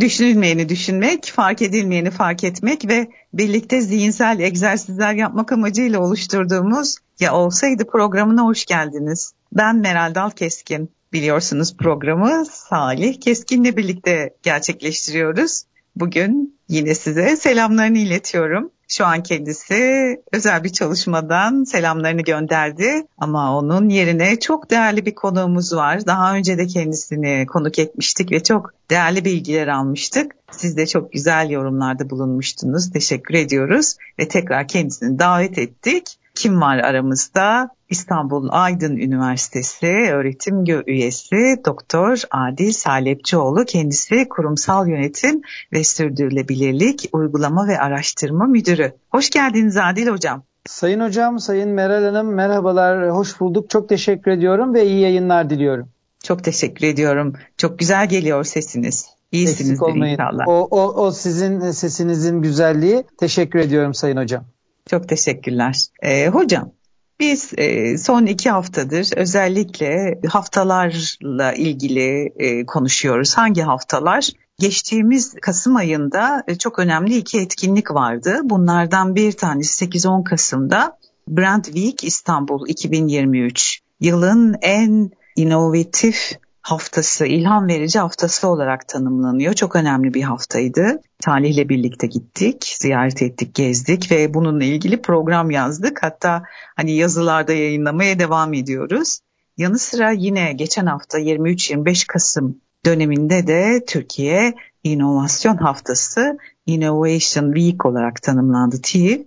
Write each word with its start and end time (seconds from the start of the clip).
Düşünülmeyeni 0.00 0.68
düşünmek, 0.68 1.32
fark 1.34 1.62
edilmeyeni 1.62 2.10
fark 2.10 2.44
etmek 2.44 2.88
ve 2.88 3.08
birlikte 3.32 3.80
zihinsel 3.80 4.40
egzersizler 4.40 5.14
yapmak 5.14 5.52
amacıyla 5.52 6.00
oluşturduğumuz 6.00 6.96
Ya 7.20 7.34
Olsaydı 7.34 7.86
programına 7.86 8.42
hoş 8.42 8.66
geldiniz. 8.66 9.32
Ben 9.52 9.76
Meral 9.76 10.14
Dal 10.14 10.30
Keskin. 10.30 10.90
Biliyorsunuz 11.12 11.76
programı 11.76 12.46
Salih 12.50 13.20
Keskin'le 13.20 13.76
birlikte 13.76 14.34
gerçekleştiriyoruz. 14.42 15.64
Bugün 15.96 16.58
yine 16.68 16.94
size 16.94 17.36
selamlarını 17.36 17.98
iletiyorum. 17.98 18.70
Şu 18.88 19.06
an 19.06 19.22
kendisi 19.22 20.20
özel 20.32 20.64
bir 20.64 20.68
çalışmadan 20.68 21.64
selamlarını 21.64 22.22
gönderdi 22.22 23.06
ama 23.18 23.58
onun 23.58 23.88
yerine 23.88 24.38
çok 24.40 24.70
değerli 24.70 25.06
bir 25.06 25.14
konuğumuz 25.14 25.72
var. 25.72 26.06
Daha 26.06 26.34
önce 26.34 26.58
de 26.58 26.66
kendisini 26.66 27.46
konuk 27.46 27.78
etmiştik 27.78 28.32
ve 28.32 28.42
çok 28.42 28.70
değerli 28.90 29.24
bilgiler 29.24 29.68
almıştık. 29.68 30.32
Siz 30.50 30.76
de 30.76 30.86
çok 30.86 31.12
güzel 31.12 31.50
yorumlarda 31.50 32.10
bulunmuştunuz. 32.10 32.90
Teşekkür 32.90 33.34
ediyoruz 33.34 33.96
ve 34.18 34.28
tekrar 34.28 34.68
kendisini 34.68 35.18
davet 35.18 35.58
ettik. 35.58 36.18
Kim 36.34 36.60
var 36.60 36.78
aramızda? 36.78 37.68
İstanbul 37.90 38.48
Aydın 38.50 38.96
Üniversitesi 38.96 39.86
öğretim 39.86 40.64
üyesi 40.86 41.56
Doktor 41.66 42.22
Adil 42.30 42.72
Salepçioğlu 42.72 43.64
kendisi 43.64 44.28
kurumsal 44.28 44.88
yönetim 44.88 45.42
ve 45.72 45.84
sürdürülebilirlik 45.84 47.08
uygulama 47.12 47.68
ve 47.68 47.78
araştırma 47.78 48.46
müdürü. 48.46 48.92
Hoş 49.10 49.30
geldiniz 49.30 49.76
Adil 49.76 50.06
hocam. 50.06 50.42
Sayın 50.66 51.00
hocam, 51.00 51.38
sayın 51.38 51.70
Meral 51.70 52.04
Hanım 52.04 52.34
merhabalar, 52.34 53.10
hoş 53.10 53.40
bulduk. 53.40 53.70
Çok 53.70 53.88
teşekkür 53.88 54.30
ediyorum 54.30 54.74
ve 54.74 54.86
iyi 54.86 55.00
yayınlar 55.00 55.50
diliyorum. 55.50 55.88
Çok 56.24 56.44
teşekkür 56.44 56.86
ediyorum. 56.86 57.32
Çok 57.56 57.78
güzel 57.78 58.08
geliyor 58.08 58.44
sesiniz. 58.44 59.06
İyisiniz 59.32 59.80
inşallah. 59.94 60.48
O, 60.48 60.68
o, 60.70 61.04
o 61.04 61.10
sizin 61.10 61.70
sesinizin 61.70 62.42
güzelliği. 62.42 63.04
Teşekkür 63.18 63.58
ediyorum 63.58 63.94
sayın 63.94 64.16
hocam. 64.16 64.44
Çok 64.90 65.08
teşekkürler. 65.08 65.86
Ee, 66.02 66.28
hocam 66.28 66.72
biz 67.20 67.52
e, 67.56 67.98
son 67.98 68.26
iki 68.26 68.50
haftadır 68.50 69.16
özellikle 69.16 70.20
haftalarla 70.28 71.52
ilgili 71.52 72.32
e, 72.38 72.66
konuşuyoruz. 72.66 73.34
Hangi 73.36 73.62
haftalar? 73.62 74.30
Geçtiğimiz 74.58 75.34
Kasım 75.42 75.76
ayında 75.76 76.44
e, 76.48 76.54
çok 76.54 76.78
önemli 76.78 77.16
iki 77.16 77.40
etkinlik 77.40 77.90
vardı. 77.90 78.40
Bunlardan 78.42 79.14
bir 79.14 79.32
tanesi 79.32 79.84
8-10 79.84 80.24
Kasım'da 80.24 80.98
Brand 81.28 81.64
Week 81.64 82.04
İstanbul 82.04 82.68
2023. 82.68 83.80
Yılın 84.00 84.56
en 84.62 85.10
inovatif 85.36 86.38
haftası, 86.62 87.26
ilham 87.26 87.68
verici 87.68 87.98
haftası 87.98 88.48
olarak 88.48 88.88
tanımlanıyor. 88.88 89.54
Çok 89.54 89.76
önemli 89.76 90.14
bir 90.14 90.22
haftaydı. 90.22 91.00
Talih'le 91.24 91.68
birlikte 91.68 92.06
gittik, 92.06 92.76
ziyaret 92.78 93.22
ettik, 93.22 93.54
gezdik 93.54 94.10
ve 94.10 94.34
bununla 94.34 94.64
ilgili 94.64 95.02
program 95.02 95.50
yazdık. 95.50 96.02
Hatta 96.02 96.42
hani 96.76 96.96
yazılarda 96.96 97.52
yayınlamaya 97.52 98.18
devam 98.18 98.54
ediyoruz. 98.54 99.18
Yanı 99.56 99.78
sıra 99.78 100.10
yine 100.10 100.52
geçen 100.52 100.86
hafta 100.86 101.18
23-25 101.18 102.06
Kasım 102.06 102.60
döneminde 102.86 103.46
de 103.46 103.84
Türkiye 103.86 104.54
İnovasyon 104.82 105.56
Haftası 105.56 106.38
Innovation 106.66 107.52
Week 107.52 107.86
olarak 107.86 108.22
tanımlandı 108.22 108.82
TİV. 108.82 109.20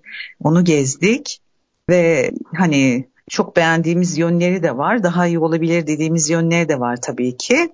Onu 0.44 0.64
gezdik 0.64 1.42
ve 1.90 2.32
hani 2.58 3.08
çok 3.30 3.56
beğendiğimiz 3.56 4.18
yönleri 4.18 4.64
de 4.64 4.78
var. 4.78 5.04
Daha 5.04 5.28
iyi 5.28 5.40
olabilir 5.40 5.88
dediğimiz 5.88 6.30
yönleri 6.30 6.70
de 6.70 6.80
var 6.80 6.98
tabii 7.02 7.38
ki. 7.38 7.74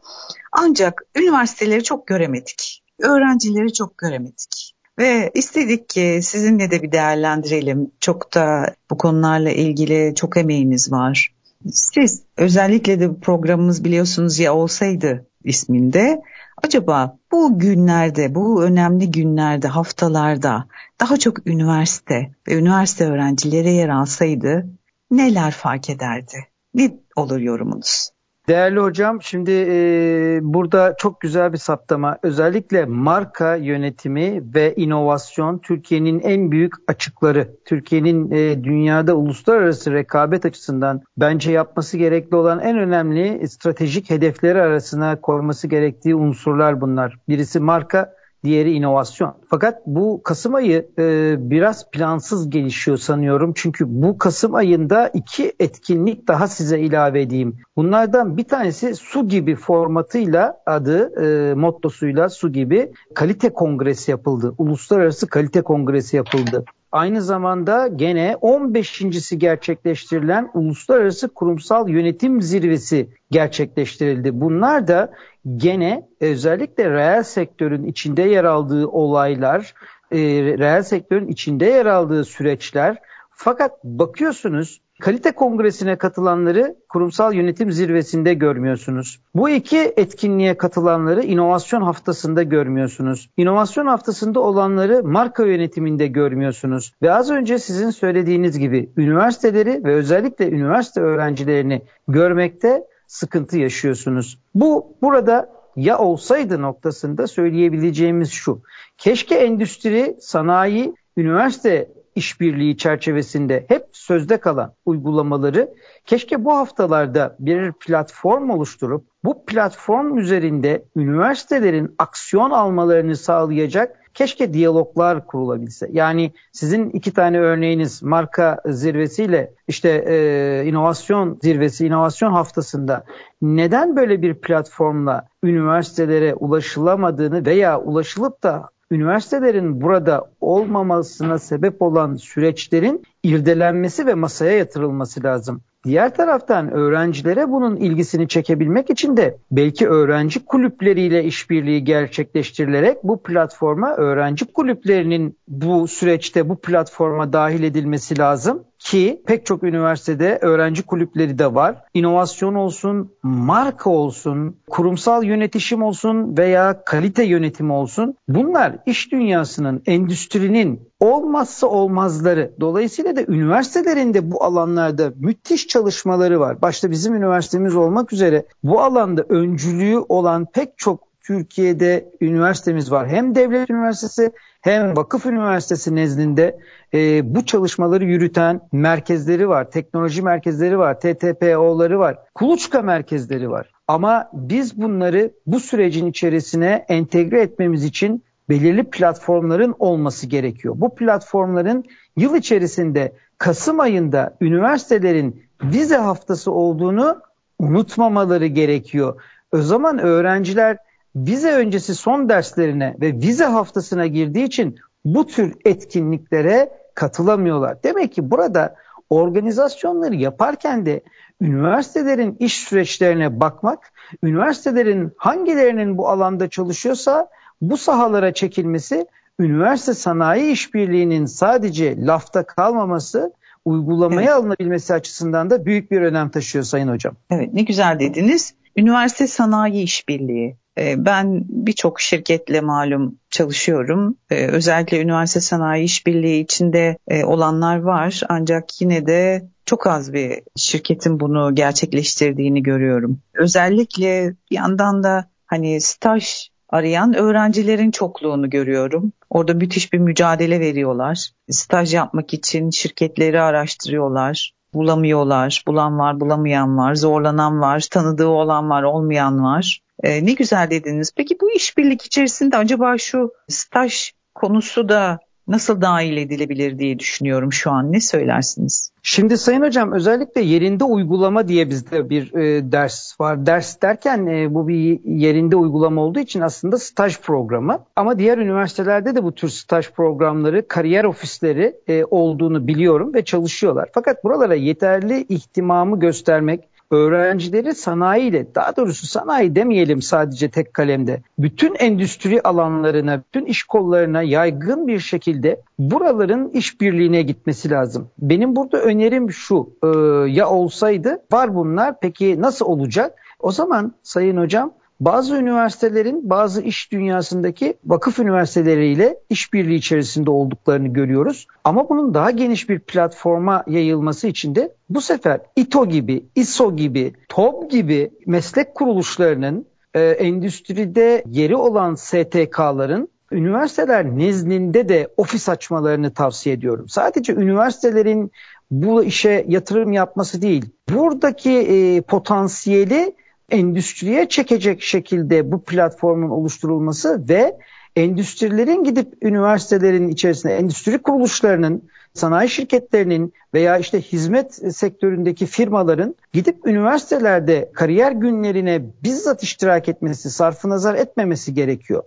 Ancak 0.51 1.01
üniversiteleri 1.15 1.83
çok 1.83 2.07
göremedik. 2.07 2.82
Öğrencileri 2.99 3.73
çok 3.73 3.97
göremedik. 3.97 4.73
Ve 4.99 5.31
istedik 5.33 5.89
ki 5.89 6.19
sizinle 6.23 6.71
de 6.71 6.81
bir 6.81 6.91
değerlendirelim. 6.91 7.91
Çok 7.99 8.33
da 8.33 8.75
bu 8.91 8.97
konularla 8.97 9.51
ilgili 9.51 10.15
çok 10.15 10.37
emeğiniz 10.37 10.91
var. 10.91 11.33
Siz 11.71 12.23
özellikle 12.37 12.99
de 12.99 13.19
programımız 13.19 13.83
biliyorsunuz 13.83 14.39
ya 14.39 14.53
olsaydı 14.53 15.27
isminde 15.43 16.21
acaba 16.63 17.17
bu 17.31 17.59
günlerde, 17.59 18.35
bu 18.35 18.63
önemli 18.63 19.11
günlerde, 19.11 19.67
haftalarda 19.67 20.67
daha 20.99 21.17
çok 21.17 21.47
üniversite 21.47 22.35
ve 22.47 22.53
üniversite 22.53 23.05
öğrencileri 23.05 23.73
yer 23.73 23.89
alsaydı 23.89 24.69
neler 25.11 25.51
fark 25.51 25.89
ederdi? 25.89 26.47
Ne 26.73 26.97
olur 27.15 27.39
yorumunuz? 27.39 28.09
Değerli 28.47 28.79
hocam 28.79 29.21
şimdi 29.21 29.51
e, 29.51 30.39
burada 30.41 30.95
çok 30.97 31.21
güzel 31.21 31.53
bir 31.53 31.57
saptama. 31.57 32.17
Özellikle 32.23 32.85
marka 32.85 33.55
yönetimi 33.55 34.41
ve 34.55 34.75
inovasyon 34.75 35.59
Türkiye'nin 35.59 36.19
en 36.19 36.51
büyük 36.51 36.73
açıkları. 36.87 37.55
Türkiye'nin 37.65 38.31
e, 38.31 38.63
dünyada 38.63 39.15
uluslararası 39.15 39.93
rekabet 39.93 40.45
açısından 40.45 41.01
bence 41.17 41.51
yapması 41.51 41.97
gerekli 41.97 42.35
olan 42.35 42.59
en 42.59 42.77
önemli 42.77 43.47
stratejik 43.47 44.09
hedefleri 44.09 44.61
arasına 44.61 45.21
koyması 45.21 45.67
gerektiği 45.67 46.15
unsurlar 46.15 46.81
bunlar. 46.81 47.17
Birisi 47.29 47.59
marka, 47.59 48.13
diğeri 48.43 48.71
inovasyon. 48.71 49.33
Fakat 49.49 49.81
bu 49.85 50.21
Kasım 50.23 50.55
ayı 50.55 50.89
e, 50.99 51.35
biraz 51.37 51.91
plansız 51.91 52.49
gelişiyor 52.49 52.97
sanıyorum. 52.97 53.53
Çünkü 53.55 53.85
bu 53.87 54.17
Kasım 54.17 54.55
ayında 54.55 55.07
iki 55.07 55.53
etkinlik 55.59 56.27
daha 56.27 56.47
size 56.47 56.79
ilave 56.79 57.21
edeyim. 57.21 57.57
Bunlardan 57.75 58.37
bir 58.37 58.43
tanesi 58.43 58.95
su 58.95 59.27
gibi 59.27 59.55
formatıyla 59.55 60.57
adı 60.65 61.23
e, 61.25 61.53
mottosuyla 61.53 62.29
su 62.29 62.51
gibi 62.51 62.91
kalite 63.15 63.53
kongresi 63.53 64.11
yapıldı. 64.11 64.53
Uluslararası 64.57 65.27
kalite 65.27 65.61
kongresi 65.61 66.15
yapıldı. 66.15 66.65
Aynı 66.93 67.21
zamanda 67.21 67.87
gene 67.87 68.35
15.si 68.41 69.39
gerçekleştirilen 69.39 70.49
Uluslararası 70.53 71.33
Kurumsal 71.33 71.89
Yönetim 71.89 72.41
Zirvesi 72.41 73.09
gerçekleştirildi. 73.31 74.41
Bunlar 74.41 74.87
da 74.87 75.13
gene 75.57 76.07
özellikle 76.19 76.89
reel 76.89 77.23
sektörün 77.23 77.85
içinde 77.85 78.21
yer 78.21 78.43
aldığı 78.43 78.87
olaylar, 78.87 79.73
e, 80.11 80.17
reel 80.57 80.83
sektörün 80.83 81.27
içinde 81.27 81.65
yer 81.65 81.85
aldığı 81.85 82.25
süreçler. 82.25 82.97
Fakat 83.31 83.83
bakıyorsunuz 83.83 84.81
kalite 85.03 85.31
kongresine 85.31 85.95
katılanları 85.95 86.75
kurumsal 86.89 87.33
yönetim 87.33 87.71
zirvesinde 87.71 88.33
görmüyorsunuz. 88.33 89.19
Bu 89.35 89.49
iki 89.49 89.77
etkinliğe 89.77 90.57
katılanları 90.57 91.23
inovasyon 91.23 91.81
haftasında 91.81 92.43
görmüyorsunuz. 92.43 93.29
İnovasyon 93.37 93.85
haftasında 93.87 94.39
olanları 94.39 95.03
marka 95.03 95.45
yönetiminde 95.45 96.07
görmüyorsunuz. 96.07 96.93
Ve 97.01 97.13
az 97.13 97.31
önce 97.31 97.59
sizin 97.59 97.89
söylediğiniz 97.89 98.59
gibi 98.59 98.89
üniversiteleri 98.97 99.83
ve 99.83 99.95
özellikle 99.95 100.49
üniversite 100.49 101.01
öğrencilerini 101.01 101.81
görmekte 102.07 102.83
sıkıntı 103.07 103.57
yaşıyorsunuz. 103.57 104.39
Bu 104.55 104.97
burada 105.01 105.49
ya 105.75 105.97
olsaydı 105.97 106.61
noktasında 106.61 107.27
söyleyebileceğimiz 107.27 108.31
şu. 108.31 108.61
Keşke 108.97 109.35
endüstri, 109.35 110.17
sanayi, 110.19 110.95
üniversite 111.17 111.89
işbirliği 112.15 112.77
çerçevesinde 112.77 113.65
hep 113.67 113.87
sözde 113.91 114.37
kalan 114.37 114.73
uygulamaları 114.85 115.73
keşke 116.05 116.45
bu 116.45 116.55
haftalarda 116.55 117.35
bir 117.39 117.71
platform 117.71 118.49
oluşturup 118.49 119.05
bu 119.23 119.45
platform 119.45 120.17
üzerinde 120.17 120.85
üniversitelerin 120.95 121.95
aksiyon 121.97 122.51
almalarını 122.51 123.15
sağlayacak 123.15 124.03
keşke 124.13 124.53
diyaloglar 124.53 125.27
kurulabilse. 125.27 125.89
Yani 125.91 126.33
sizin 126.51 126.89
iki 126.89 127.13
tane 127.13 127.39
örneğiniz 127.39 128.03
marka 128.03 128.57
zirvesiyle 128.65 129.53
işte 129.67 130.05
e, 130.07 130.63
inovasyon 130.65 131.39
zirvesi, 131.43 131.87
inovasyon 131.87 132.31
haftasında 132.31 133.03
neden 133.41 133.95
böyle 133.95 134.21
bir 134.21 134.33
platformla 134.33 135.27
üniversitelere 135.43 136.33
ulaşılamadığını 136.35 137.45
veya 137.45 137.81
ulaşılıp 137.81 138.43
da 138.43 138.69
üniversitelerin 138.93 139.81
burada 139.81 140.31
olmamasına 140.41 141.39
sebep 141.39 141.81
olan 141.81 142.15
süreçlerin 142.15 143.03
irdelenmesi 143.23 144.05
ve 144.05 144.13
masaya 144.13 144.57
yatırılması 144.57 145.23
lazım. 145.23 145.61
Diğer 145.83 146.15
taraftan 146.15 146.71
öğrencilere 146.71 147.51
bunun 147.51 147.75
ilgisini 147.75 148.27
çekebilmek 148.27 148.89
için 148.89 149.17
de 149.17 149.37
belki 149.51 149.87
öğrenci 149.87 150.45
kulüpleriyle 150.45 151.23
işbirliği 151.23 151.83
gerçekleştirilerek 151.83 153.03
bu 153.03 153.23
platforma 153.23 153.95
öğrenci 153.95 154.45
kulüplerinin 154.45 155.37
bu 155.47 155.87
süreçte 155.87 156.49
bu 156.49 156.55
platforma 156.55 157.33
dahil 157.33 157.63
edilmesi 157.63 158.19
lazım 158.19 158.63
ki 158.83 159.21
pek 159.27 159.45
çok 159.45 159.63
üniversitede 159.63 160.39
öğrenci 160.41 160.83
kulüpleri 160.83 161.39
de 161.39 161.55
var. 161.55 161.83
İnovasyon 161.93 162.53
olsun, 162.53 163.11
marka 163.23 163.89
olsun, 163.89 164.57
kurumsal 164.69 165.23
yönetişim 165.23 165.83
olsun 165.83 166.37
veya 166.37 166.83
kalite 166.85 167.23
yönetimi 167.23 167.73
olsun. 167.73 168.15
Bunlar 168.27 168.75
iş 168.85 169.11
dünyasının, 169.11 169.83
endüstrinin 169.85 170.89
olmazsa 170.99 171.67
olmazları. 171.67 172.53
Dolayısıyla 172.59 173.15
da 173.15 173.21
üniversitelerin 173.27 174.13
de 174.13 174.31
bu 174.31 174.43
alanlarda 174.43 175.13
müthiş 175.15 175.67
çalışmaları 175.67 176.39
var. 176.39 176.61
Başta 176.61 176.91
bizim 176.91 177.15
üniversitemiz 177.15 177.75
olmak 177.75 178.13
üzere 178.13 178.45
bu 178.63 178.81
alanda 178.81 179.25
öncülüğü 179.29 179.97
olan 179.97 180.45
pek 180.53 180.77
çok 180.77 181.12
Türkiye'de 181.23 182.11
üniversitemiz 182.21 182.91
var. 182.91 183.07
Hem 183.07 183.35
devlet 183.35 183.69
üniversitesi 183.69 184.31
hem 184.61 184.97
vakıf 184.97 185.25
üniversitesi 185.25 185.95
nezdinde 185.95 186.59
e, 186.93 187.35
bu 187.35 187.45
çalışmaları 187.45 188.05
yürüten 188.05 188.61
merkezleri 188.71 189.49
var. 189.49 189.71
Teknoloji 189.71 190.21
merkezleri 190.21 190.77
var. 190.77 190.99
TTPO'ları 190.99 191.99
var. 191.99 192.17
Kuluçka 192.35 192.81
merkezleri 192.81 193.49
var. 193.49 193.71
Ama 193.87 194.29
biz 194.33 194.81
bunları 194.81 195.31
bu 195.45 195.59
sürecin 195.59 196.07
içerisine 196.07 196.85
entegre 196.89 197.41
etmemiz 197.41 197.83
için 197.83 198.23
belirli 198.49 198.83
platformların 198.83 199.75
olması 199.79 200.27
gerekiyor. 200.27 200.75
Bu 200.77 200.95
platformların 200.95 201.83
yıl 202.17 202.35
içerisinde 202.35 203.13
Kasım 203.37 203.79
ayında 203.79 204.37
üniversitelerin 204.41 205.43
vize 205.63 205.97
haftası 205.97 206.51
olduğunu 206.51 207.21
unutmamaları 207.59 208.45
gerekiyor. 208.45 209.21
O 209.51 209.57
zaman 209.57 209.99
öğrenciler 209.99 210.77
vize 211.15 211.51
öncesi 211.51 211.95
son 211.95 212.29
derslerine 212.29 212.95
ve 213.01 213.13
vize 213.13 213.45
haftasına 213.45 214.07
girdiği 214.07 214.43
için 214.45 214.75
bu 215.05 215.27
tür 215.27 215.55
etkinliklere 215.65 216.69
katılamıyorlar. 216.95 217.83
Demek 217.83 218.13
ki 218.13 218.31
burada 218.31 218.75
organizasyonları 219.09 220.15
yaparken 220.15 220.85
de 220.85 221.01
üniversitelerin 221.41 222.37
iş 222.39 222.59
süreçlerine 222.59 223.39
bakmak, 223.39 223.93
üniversitelerin 224.23 225.11
hangilerinin 225.17 225.97
bu 225.97 226.09
alanda 226.09 226.49
çalışıyorsa 226.49 227.27
bu 227.61 227.77
sahalara 227.77 228.33
çekilmesi, 228.33 229.07
üniversite 229.39 229.93
sanayi 229.93 230.51
işbirliğinin 230.51 231.25
sadece 231.25 232.05
lafta 232.05 232.43
kalmaması, 232.43 233.33
uygulamaya 233.65 234.21
evet. 234.21 234.39
alınabilmesi 234.39 234.93
açısından 234.93 235.49
da 235.49 235.65
büyük 235.65 235.91
bir 235.91 236.01
önem 236.01 236.29
taşıyor 236.29 236.63
Sayın 236.63 236.87
Hocam. 236.87 237.15
Evet 237.29 237.53
ne 237.53 237.61
güzel 237.61 237.99
dediniz. 237.99 238.53
Üniversite 238.77 239.27
sanayi 239.27 239.83
işbirliği. 239.83 240.55
Ee, 240.77 241.05
ben 241.05 241.45
birçok 241.49 242.01
şirketle 242.01 242.61
malum 242.61 243.19
çalışıyorum. 243.29 244.17
Ee, 244.29 244.47
özellikle 244.47 245.01
üniversite 245.01 245.39
sanayi 245.39 245.83
işbirliği 245.83 246.43
içinde 246.43 246.97
e, 247.07 247.23
olanlar 247.23 247.77
var. 247.77 248.21
Ancak 248.29 248.81
yine 248.81 249.05
de 249.07 249.47
çok 249.65 249.87
az 249.87 250.13
bir 250.13 250.39
şirketin 250.55 251.19
bunu 251.19 251.55
gerçekleştirdiğini 251.55 252.63
görüyorum. 252.63 253.19
Özellikle 253.33 254.35
bir 254.51 254.55
yandan 254.55 255.03
da 255.03 255.25
hani 255.45 255.81
staj 255.81 256.49
arayan 256.69 257.13
öğrencilerin 257.13 257.91
çokluğunu 257.91 258.49
görüyorum. 258.49 259.11
Orada 259.29 259.53
müthiş 259.53 259.93
bir 259.93 259.99
mücadele 259.99 260.59
veriyorlar. 260.59 261.29
Staj 261.49 261.93
yapmak 261.93 262.33
için 262.33 262.69
şirketleri 262.69 263.41
araştırıyorlar. 263.41 264.53
Bulamıyorlar. 264.73 265.63
Bulan 265.67 265.99
var, 265.99 266.19
bulamayan 266.19 266.77
var, 266.77 266.95
zorlanan 266.95 267.61
var, 267.61 267.87
tanıdığı 267.91 268.27
olan 268.27 268.69
var, 268.69 268.83
olmayan 268.83 269.43
var. 269.43 269.79
Ee, 270.03 270.25
ne 270.25 270.33
güzel 270.33 270.69
dediniz. 270.69 271.11
Peki 271.15 271.37
bu 271.41 271.51
işbirlik 271.51 272.01
içerisinde 272.01 272.57
acaba 272.57 272.97
şu 272.97 273.31
staj 273.47 274.11
konusu 274.35 274.89
da 274.89 275.19
nasıl 275.47 275.81
dahil 275.81 276.17
edilebilir 276.17 276.79
diye 276.79 276.99
düşünüyorum 276.99 277.53
şu 277.53 277.71
an. 277.71 277.91
Ne 277.91 277.99
söylersiniz? 277.99 278.91
Şimdi 279.03 279.37
Sayın 279.37 279.61
Hocam 279.61 279.91
özellikle 279.91 280.41
yerinde 280.41 280.83
uygulama 280.83 281.47
diye 281.47 281.69
bizde 281.69 282.09
bir 282.09 282.33
e, 282.33 282.71
ders 282.71 283.19
var. 283.19 283.45
Ders 283.45 283.81
derken 283.81 284.27
e, 284.27 284.53
bu 284.53 284.67
bir 284.67 284.99
yerinde 285.05 285.55
uygulama 285.55 286.01
olduğu 286.01 286.19
için 286.19 286.41
aslında 286.41 286.77
staj 286.77 287.19
programı. 287.19 287.79
Ama 287.95 288.19
diğer 288.19 288.37
üniversitelerde 288.37 289.15
de 289.15 289.23
bu 289.23 289.31
tür 289.31 289.49
staj 289.49 289.91
programları, 289.91 290.67
kariyer 290.67 291.03
ofisleri 291.03 291.75
e, 291.87 292.03
olduğunu 292.05 292.67
biliyorum 292.67 293.13
ve 293.13 293.25
çalışıyorlar. 293.25 293.89
Fakat 293.93 294.23
buralara 294.23 294.55
yeterli 294.55 295.25
ihtimamı 295.29 295.99
göstermek, 295.99 296.72
öğrencileri 296.93 297.75
sanayiyle 297.75 298.55
daha 298.55 298.75
doğrusu 298.75 299.07
sanayi 299.07 299.55
demeyelim 299.55 300.01
sadece 300.01 300.49
tek 300.49 300.73
kalemde 300.73 301.21
bütün 301.37 301.75
endüstri 301.75 302.41
alanlarına, 302.41 303.21
bütün 303.27 303.45
iş 303.45 303.63
kollarına 303.63 304.21
yaygın 304.21 304.87
bir 304.87 304.99
şekilde 304.99 305.61
buraların 305.79 306.49
işbirliğine 306.49 307.21
gitmesi 307.21 307.69
lazım. 307.69 308.09
Benim 308.19 308.55
burada 308.55 308.81
önerim 308.81 309.31
şu 309.31 309.69
e, 309.83 309.87
ya 310.31 310.49
olsaydı 310.49 311.21
var 311.31 311.55
bunlar 311.55 311.99
peki 311.99 312.41
nasıl 312.41 312.65
olacak? 312.65 313.19
O 313.39 313.51
zaman 313.51 313.93
Sayın 314.03 314.37
Hocam 314.37 314.73
bazı 314.99 315.35
üniversitelerin 315.35 316.29
bazı 316.29 316.61
iş 316.61 316.91
dünyasındaki 316.91 317.73
vakıf 317.85 318.19
üniversiteleriyle 318.19 319.19
işbirliği 319.29 319.75
içerisinde 319.75 320.31
olduklarını 320.31 320.87
görüyoruz. 320.87 321.47
Ama 321.63 321.89
bunun 321.89 322.13
daha 322.13 322.31
geniş 322.31 322.69
bir 322.69 322.79
platforma 322.79 323.63
yayılması 323.67 324.27
için 324.27 324.55
de 324.55 324.75
bu 324.89 325.01
sefer 325.01 325.41
İTO 325.55 325.89
gibi, 325.89 326.25
ISO 326.35 326.75
gibi, 326.75 327.13
TOB 327.29 327.69
gibi 327.69 328.11
meslek 328.25 328.75
kuruluşlarının 328.75 329.65
e, 329.93 330.01
endüstride 330.01 331.23
yeri 331.27 331.55
olan 331.55 331.95
STK'ların 331.95 333.09
üniversiteler 333.31 334.05
nezdinde 334.05 334.89
de 334.89 335.07
ofis 335.17 335.49
açmalarını 335.49 336.13
tavsiye 336.13 336.55
ediyorum. 336.55 336.89
Sadece 336.89 337.33
üniversitelerin 337.33 338.31
bu 338.71 339.03
işe 339.03 339.45
yatırım 339.47 339.91
yapması 339.91 340.41
değil, 340.41 340.65
buradaki 340.93 341.51
e, 341.51 342.01
potansiyeli 342.01 343.15
endüstriye 343.53 344.29
çekecek 344.29 344.81
şekilde 344.81 345.51
bu 345.51 345.63
platformun 345.63 346.29
oluşturulması 346.29 347.29
ve 347.29 347.57
endüstrilerin 347.95 348.83
gidip 348.83 349.13
üniversitelerin 349.21 350.07
içerisinde 350.07 350.57
endüstri 350.57 350.97
kuruluşlarının, 350.97 351.83
sanayi 352.13 352.49
şirketlerinin 352.49 353.33
veya 353.53 353.77
işte 353.77 354.01
hizmet 354.01 354.75
sektöründeki 354.75 355.45
firmaların 355.45 356.15
gidip 356.33 356.67
üniversitelerde 356.67 357.71
kariyer 357.73 358.11
günlerine 358.11 358.81
bizzat 359.03 359.43
iştirak 359.43 359.89
etmesi, 359.89 360.29
sarfı 360.29 360.69
nazar 360.69 360.95
etmemesi 360.95 361.53
gerekiyor. 361.53 362.03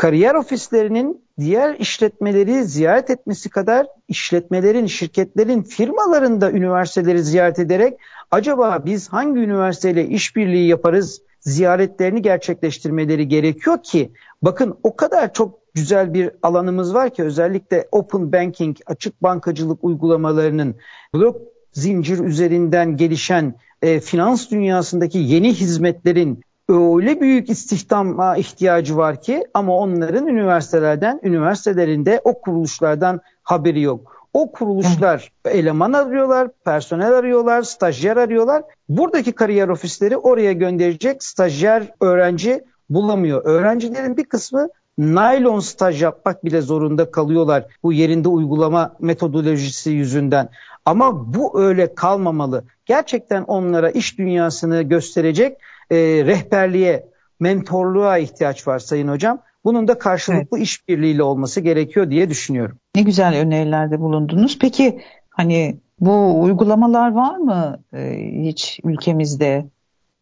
Kariyer 0.00 0.34
ofislerinin 0.34 1.24
diğer 1.38 1.74
işletmeleri 1.74 2.64
ziyaret 2.64 3.10
etmesi 3.10 3.50
kadar 3.50 3.86
işletmelerin, 4.08 4.86
şirketlerin, 4.86 5.62
firmaların 5.62 6.40
da 6.40 6.52
üniversiteleri 6.52 7.22
ziyaret 7.22 7.58
ederek 7.58 7.98
acaba 8.30 8.82
biz 8.84 9.08
hangi 9.08 9.40
üniversiteyle 9.40 10.08
işbirliği 10.08 10.68
yaparız 10.68 11.22
ziyaretlerini 11.40 12.22
gerçekleştirmeleri 12.22 13.28
gerekiyor 13.28 13.82
ki? 13.82 14.12
Bakın 14.42 14.78
o 14.82 14.96
kadar 14.96 15.32
çok 15.32 15.74
güzel 15.74 16.14
bir 16.14 16.30
alanımız 16.42 16.94
var 16.94 17.14
ki 17.14 17.22
özellikle 17.22 17.88
open 17.92 18.32
banking, 18.32 18.76
açık 18.86 19.22
bankacılık 19.22 19.84
uygulamalarının 19.84 20.76
blok 21.14 21.36
zincir 21.72 22.18
üzerinden 22.18 22.96
gelişen 22.96 23.54
e, 23.82 24.00
finans 24.00 24.50
dünyasındaki 24.50 25.18
yeni 25.18 25.54
hizmetlerin 25.54 26.40
öyle 26.70 27.20
büyük 27.20 27.50
istihdama 27.50 28.36
ihtiyacı 28.36 28.96
var 28.96 29.22
ki 29.22 29.44
ama 29.54 29.76
onların 29.76 30.26
üniversitelerden, 30.26 31.20
üniversitelerinde 31.22 32.20
o 32.24 32.40
kuruluşlardan 32.40 33.20
haberi 33.42 33.80
yok. 33.80 34.20
O 34.32 34.52
kuruluşlar 34.52 35.32
eleman 35.44 35.92
arıyorlar, 35.92 36.48
personel 36.64 37.12
arıyorlar, 37.12 37.62
stajyer 37.62 38.16
arıyorlar. 38.16 38.62
Buradaki 38.88 39.32
kariyer 39.32 39.68
ofisleri 39.68 40.16
oraya 40.16 40.52
gönderecek 40.52 41.22
stajyer 41.22 41.92
öğrenci 42.00 42.64
bulamıyor. 42.90 43.44
Öğrencilerin 43.44 44.16
bir 44.16 44.24
kısmı 44.24 44.68
naylon 44.98 45.60
staj 45.60 46.02
yapmak 46.02 46.44
bile 46.44 46.60
zorunda 46.60 47.10
kalıyorlar 47.10 47.64
bu 47.82 47.92
yerinde 47.92 48.28
uygulama 48.28 48.96
metodolojisi 49.00 49.90
yüzünden. 49.90 50.48
Ama 50.84 51.34
bu 51.34 51.60
öyle 51.60 51.94
kalmamalı. 51.94 52.64
Gerçekten 52.86 53.42
onlara 53.42 53.90
iş 53.90 54.18
dünyasını 54.18 54.82
gösterecek 54.82 55.56
e, 55.90 55.96
rehberliğe, 56.26 57.06
mentorluğa 57.40 58.18
ihtiyaç 58.18 58.68
var 58.68 58.78
Sayın 58.78 59.08
Hocam. 59.08 59.42
Bunun 59.64 59.88
da 59.88 59.98
karşılıklı 59.98 60.58
evet. 60.58 60.66
işbirliğiyle 60.66 61.22
olması 61.22 61.60
gerekiyor 61.60 62.10
diye 62.10 62.30
düşünüyorum. 62.30 62.78
Ne 62.96 63.02
güzel 63.02 63.40
önerilerde 63.40 64.00
bulundunuz. 64.00 64.58
Peki 64.58 65.00
hani 65.30 65.80
bu 66.00 66.42
uygulamalar 66.42 67.12
var 67.12 67.36
mı 67.36 67.80
e, 67.94 68.30
hiç 68.44 68.80
ülkemizde? 68.84 69.66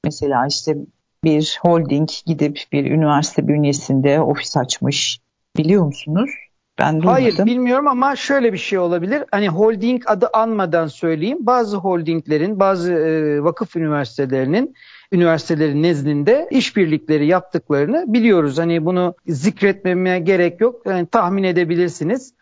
Mesela 0.04 0.46
işte 0.46 0.76
bir 1.24 1.58
holding 1.62 2.08
gidip 2.26 2.60
bir 2.72 2.90
üniversite 2.90 3.48
bünyesinde 3.48 4.20
ofis 4.20 4.56
açmış 4.56 5.20
biliyor 5.56 5.84
musunuz? 5.84 6.30
Ben 6.78 6.92
duymadım. 6.92 7.10
Hayır 7.10 7.46
bilmiyorum 7.46 7.88
ama 7.88 8.16
şöyle 8.16 8.52
bir 8.52 8.58
şey 8.58 8.78
olabilir. 8.78 9.24
Hani 9.30 9.48
holding 9.48 10.02
adı 10.06 10.28
anmadan 10.32 10.86
söyleyeyim. 10.86 11.38
Bazı 11.40 11.76
holdinglerin, 11.76 12.60
bazı 12.60 12.92
e, 12.92 13.42
vakıf 13.44 13.76
üniversitelerinin 13.76 14.74
üniversitelerin 15.12 15.82
nezdinde 15.82 16.48
işbirlikleri 16.50 17.26
yaptıklarını 17.26 18.04
biliyoruz. 18.08 18.58
Hani 18.58 18.84
bunu 18.84 19.14
zikretmeme 19.26 20.18
gerek 20.18 20.60
yok. 20.60 20.82
Yani 20.86 21.06
tahmin 21.06 21.42
edebilirsiniz. 21.42 22.34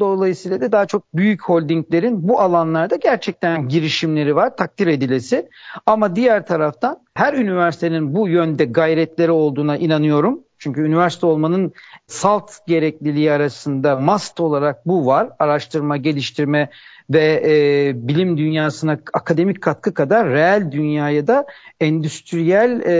Dolayısıyla 0.00 0.60
da 0.60 0.72
daha 0.72 0.86
çok 0.86 1.14
büyük 1.14 1.42
holdinglerin 1.42 2.28
bu 2.28 2.40
alanlarda 2.40 2.96
gerçekten 2.96 3.68
girişimleri 3.68 4.36
var, 4.36 4.56
takdir 4.56 4.86
edilesi. 4.86 5.48
Ama 5.86 6.16
diğer 6.16 6.46
taraftan 6.46 6.98
her 7.14 7.34
üniversitenin 7.34 8.14
bu 8.14 8.28
yönde 8.28 8.64
gayretleri 8.64 9.30
olduğuna 9.30 9.76
inanıyorum. 9.76 10.45
Çünkü 10.66 10.80
üniversite 10.80 11.26
olmanın 11.26 11.72
salt 12.06 12.66
gerekliliği 12.66 13.32
arasında 13.32 13.96
must 13.96 14.40
olarak 14.40 14.86
bu 14.86 15.06
var. 15.06 15.28
Araştırma, 15.38 15.96
geliştirme 15.96 16.70
ve 17.10 17.42
e, 17.46 17.92
bilim 18.08 18.38
dünyasına 18.38 18.98
akademik 19.12 19.60
katkı 19.60 19.94
kadar 19.94 20.28
reel 20.28 20.72
dünyaya 20.72 21.26
da 21.26 21.46
endüstriyel 21.80 22.80
e, 22.80 22.92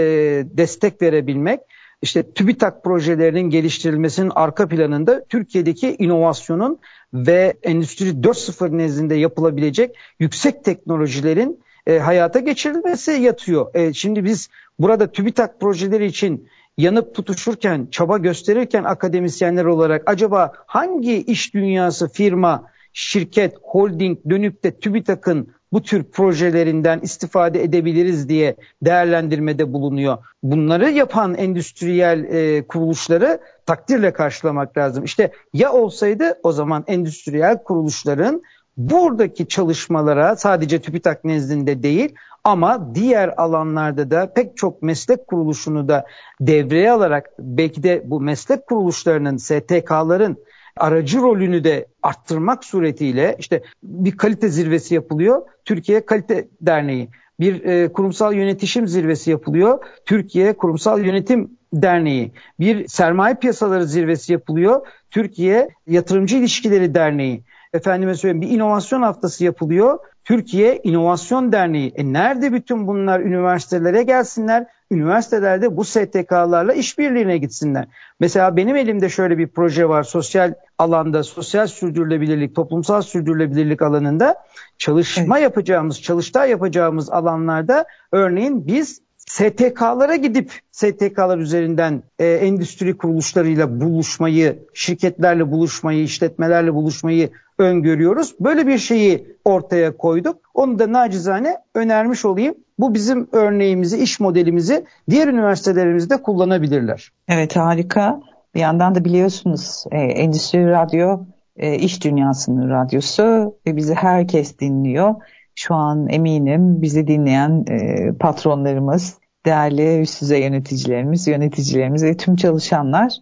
destek 0.58 1.02
verebilmek. 1.02 1.60
İşte 2.02 2.32
TÜBİTAK 2.32 2.84
projelerinin 2.84 3.50
geliştirilmesinin 3.50 4.32
arka 4.34 4.68
planında 4.68 5.24
Türkiye'deki 5.24 5.96
inovasyonun 5.98 6.78
ve 7.14 7.54
Endüstri 7.62 8.08
4.0 8.08 8.78
nezdinde 8.78 9.14
yapılabilecek 9.14 9.96
yüksek 10.18 10.64
teknolojilerin 10.64 11.60
e, 11.86 11.98
hayata 11.98 12.38
geçirilmesi 12.38 13.10
yatıyor. 13.10 13.74
E, 13.74 13.92
şimdi 13.92 14.24
biz 14.24 14.48
burada 14.78 15.12
TÜBİTAK 15.12 15.60
projeleri 15.60 16.06
için 16.06 16.48
yanıp 16.78 17.14
tutuşurken, 17.14 17.88
çaba 17.90 18.18
gösterirken 18.18 18.84
akademisyenler 18.84 19.64
olarak 19.64 20.02
acaba 20.06 20.52
hangi 20.66 21.22
iş 21.22 21.54
dünyası, 21.54 22.08
firma, 22.08 22.64
şirket, 22.92 23.54
holding 23.62 24.18
dönüp 24.30 24.64
de 24.64 24.78
TÜBİTAK'ın 24.78 25.56
bu 25.72 25.82
tür 25.82 26.04
projelerinden 26.04 27.00
istifade 27.00 27.62
edebiliriz 27.62 28.28
diye 28.28 28.56
değerlendirmede 28.82 29.72
bulunuyor. 29.72 30.18
Bunları 30.42 30.90
yapan 30.90 31.34
endüstriyel 31.34 32.24
e, 32.24 32.66
kuruluşları 32.66 33.40
takdirle 33.66 34.12
karşılamak 34.12 34.78
lazım. 34.78 35.04
İşte 35.04 35.32
ya 35.52 35.72
olsaydı 35.72 36.38
o 36.42 36.52
zaman 36.52 36.84
endüstriyel 36.86 37.62
kuruluşların 37.62 38.42
buradaki 38.76 39.48
çalışmalara 39.48 40.36
sadece 40.36 40.80
TÜBİTAK 40.80 41.24
nezdinde 41.24 41.82
değil 41.82 42.14
ama 42.46 42.94
diğer 42.94 43.34
alanlarda 43.36 44.10
da 44.10 44.32
pek 44.32 44.56
çok 44.56 44.82
meslek 44.82 45.26
kuruluşunu 45.26 45.88
da 45.88 46.06
devreye 46.40 46.90
alarak 46.90 47.30
belki 47.38 47.82
de 47.82 48.02
bu 48.04 48.20
meslek 48.20 48.66
kuruluşlarının, 48.66 49.36
STK'ların 49.36 50.36
aracı 50.76 51.18
rolünü 51.18 51.64
de 51.64 51.86
arttırmak 52.02 52.64
suretiyle 52.64 53.36
işte 53.38 53.62
bir 53.82 54.16
kalite 54.16 54.48
zirvesi 54.48 54.94
yapılıyor. 54.94 55.42
Türkiye 55.64 56.06
Kalite 56.06 56.48
Derneği. 56.60 57.08
Bir 57.40 57.64
e, 57.64 57.92
kurumsal 57.92 58.34
yönetişim 58.34 58.88
zirvesi 58.88 59.30
yapılıyor. 59.30 59.84
Türkiye 60.04 60.56
Kurumsal 60.56 61.04
Yönetim 61.04 61.50
Derneği. 61.72 62.32
Bir 62.60 62.88
sermaye 62.88 63.34
piyasaları 63.34 63.86
zirvesi 63.86 64.32
yapılıyor. 64.32 64.86
Türkiye 65.10 65.68
Yatırımcı 65.86 66.36
İlişkileri 66.36 66.94
Derneği. 66.94 67.44
Efendime 67.72 68.14
söyleyeyim 68.14 68.40
bir 68.40 68.50
inovasyon 68.56 69.02
haftası 69.02 69.44
yapılıyor. 69.44 69.98
Türkiye 70.26 70.80
İnovasyon 70.84 71.52
Derneği. 71.52 71.92
E 71.96 72.12
nerede 72.12 72.52
bütün 72.52 72.86
bunlar 72.86 73.20
üniversitelere 73.20 74.02
gelsinler? 74.02 74.66
Üniversitelerde 74.90 75.76
bu 75.76 75.84
STK'larla 75.84 76.72
işbirliğine 76.72 77.38
gitsinler. 77.38 77.88
Mesela 78.20 78.56
benim 78.56 78.76
elimde 78.76 79.08
şöyle 79.08 79.38
bir 79.38 79.48
proje 79.48 79.88
var 79.88 80.02
sosyal 80.02 80.54
alanda, 80.78 81.22
sosyal 81.22 81.66
sürdürülebilirlik, 81.66 82.54
toplumsal 82.56 83.02
sürdürülebilirlik 83.02 83.82
alanında 83.82 84.34
çalışma 84.78 85.38
evet. 85.38 85.42
yapacağımız, 85.42 86.02
çalıştay 86.02 86.50
yapacağımız 86.50 87.10
alanlarda 87.10 87.84
örneğin 88.12 88.66
biz 88.66 89.00
STK'lara 89.16 90.16
gidip 90.16 90.52
STK'lar 90.72 91.38
üzerinden 91.38 92.02
e, 92.18 92.26
endüstri 92.26 92.96
kuruluşlarıyla 92.96 93.80
buluşmayı, 93.80 94.58
şirketlerle 94.74 95.50
buluşmayı, 95.50 96.02
işletmelerle 96.02 96.74
buluşmayı 96.74 97.30
öngörüyoruz. 97.58 98.34
Böyle 98.40 98.66
bir 98.66 98.78
şeyi 98.78 99.36
ortaya 99.44 99.96
koyduk. 99.96 100.36
Onu 100.54 100.78
da 100.78 100.92
nacizane 100.92 101.56
önermiş 101.74 102.24
olayım. 102.24 102.54
Bu 102.78 102.94
bizim 102.94 103.28
örneğimizi, 103.32 103.98
iş 103.98 104.20
modelimizi 104.20 104.84
diğer 105.10 105.28
üniversitelerimizde 105.28 106.22
kullanabilirler. 106.22 107.12
Evet 107.28 107.56
harika. 107.56 108.20
Bir 108.54 108.60
yandan 108.60 108.94
da 108.94 109.04
biliyorsunuz 109.04 109.84
e, 109.90 109.98
Endüstri 109.98 110.70
Radyo 110.70 111.20
e, 111.56 111.74
iş 111.74 112.04
dünyasının 112.04 112.70
radyosu 112.70 113.54
ve 113.66 113.76
bizi 113.76 113.94
herkes 113.94 114.58
dinliyor. 114.58 115.14
Şu 115.54 115.74
an 115.74 116.08
eminim 116.08 116.82
bizi 116.82 117.06
dinleyen 117.06 117.64
e, 117.70 118.12
patronlarımız, 118.12 119.18
değerli 119.46 120.00
üst 120.00 120.22
düzey 120.22 120.42
yöneticilerimiz, 120.42 121.26
yöneticilerimiz 121.26 122.04
ve 122.04 122.16
tüm 122.16 122.36
çalışanlar 122.36 123.12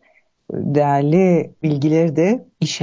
değerli 0.53 1.55
bilgileri 1.63 2.17
de 2.17 2.45
iş 2.61 2.81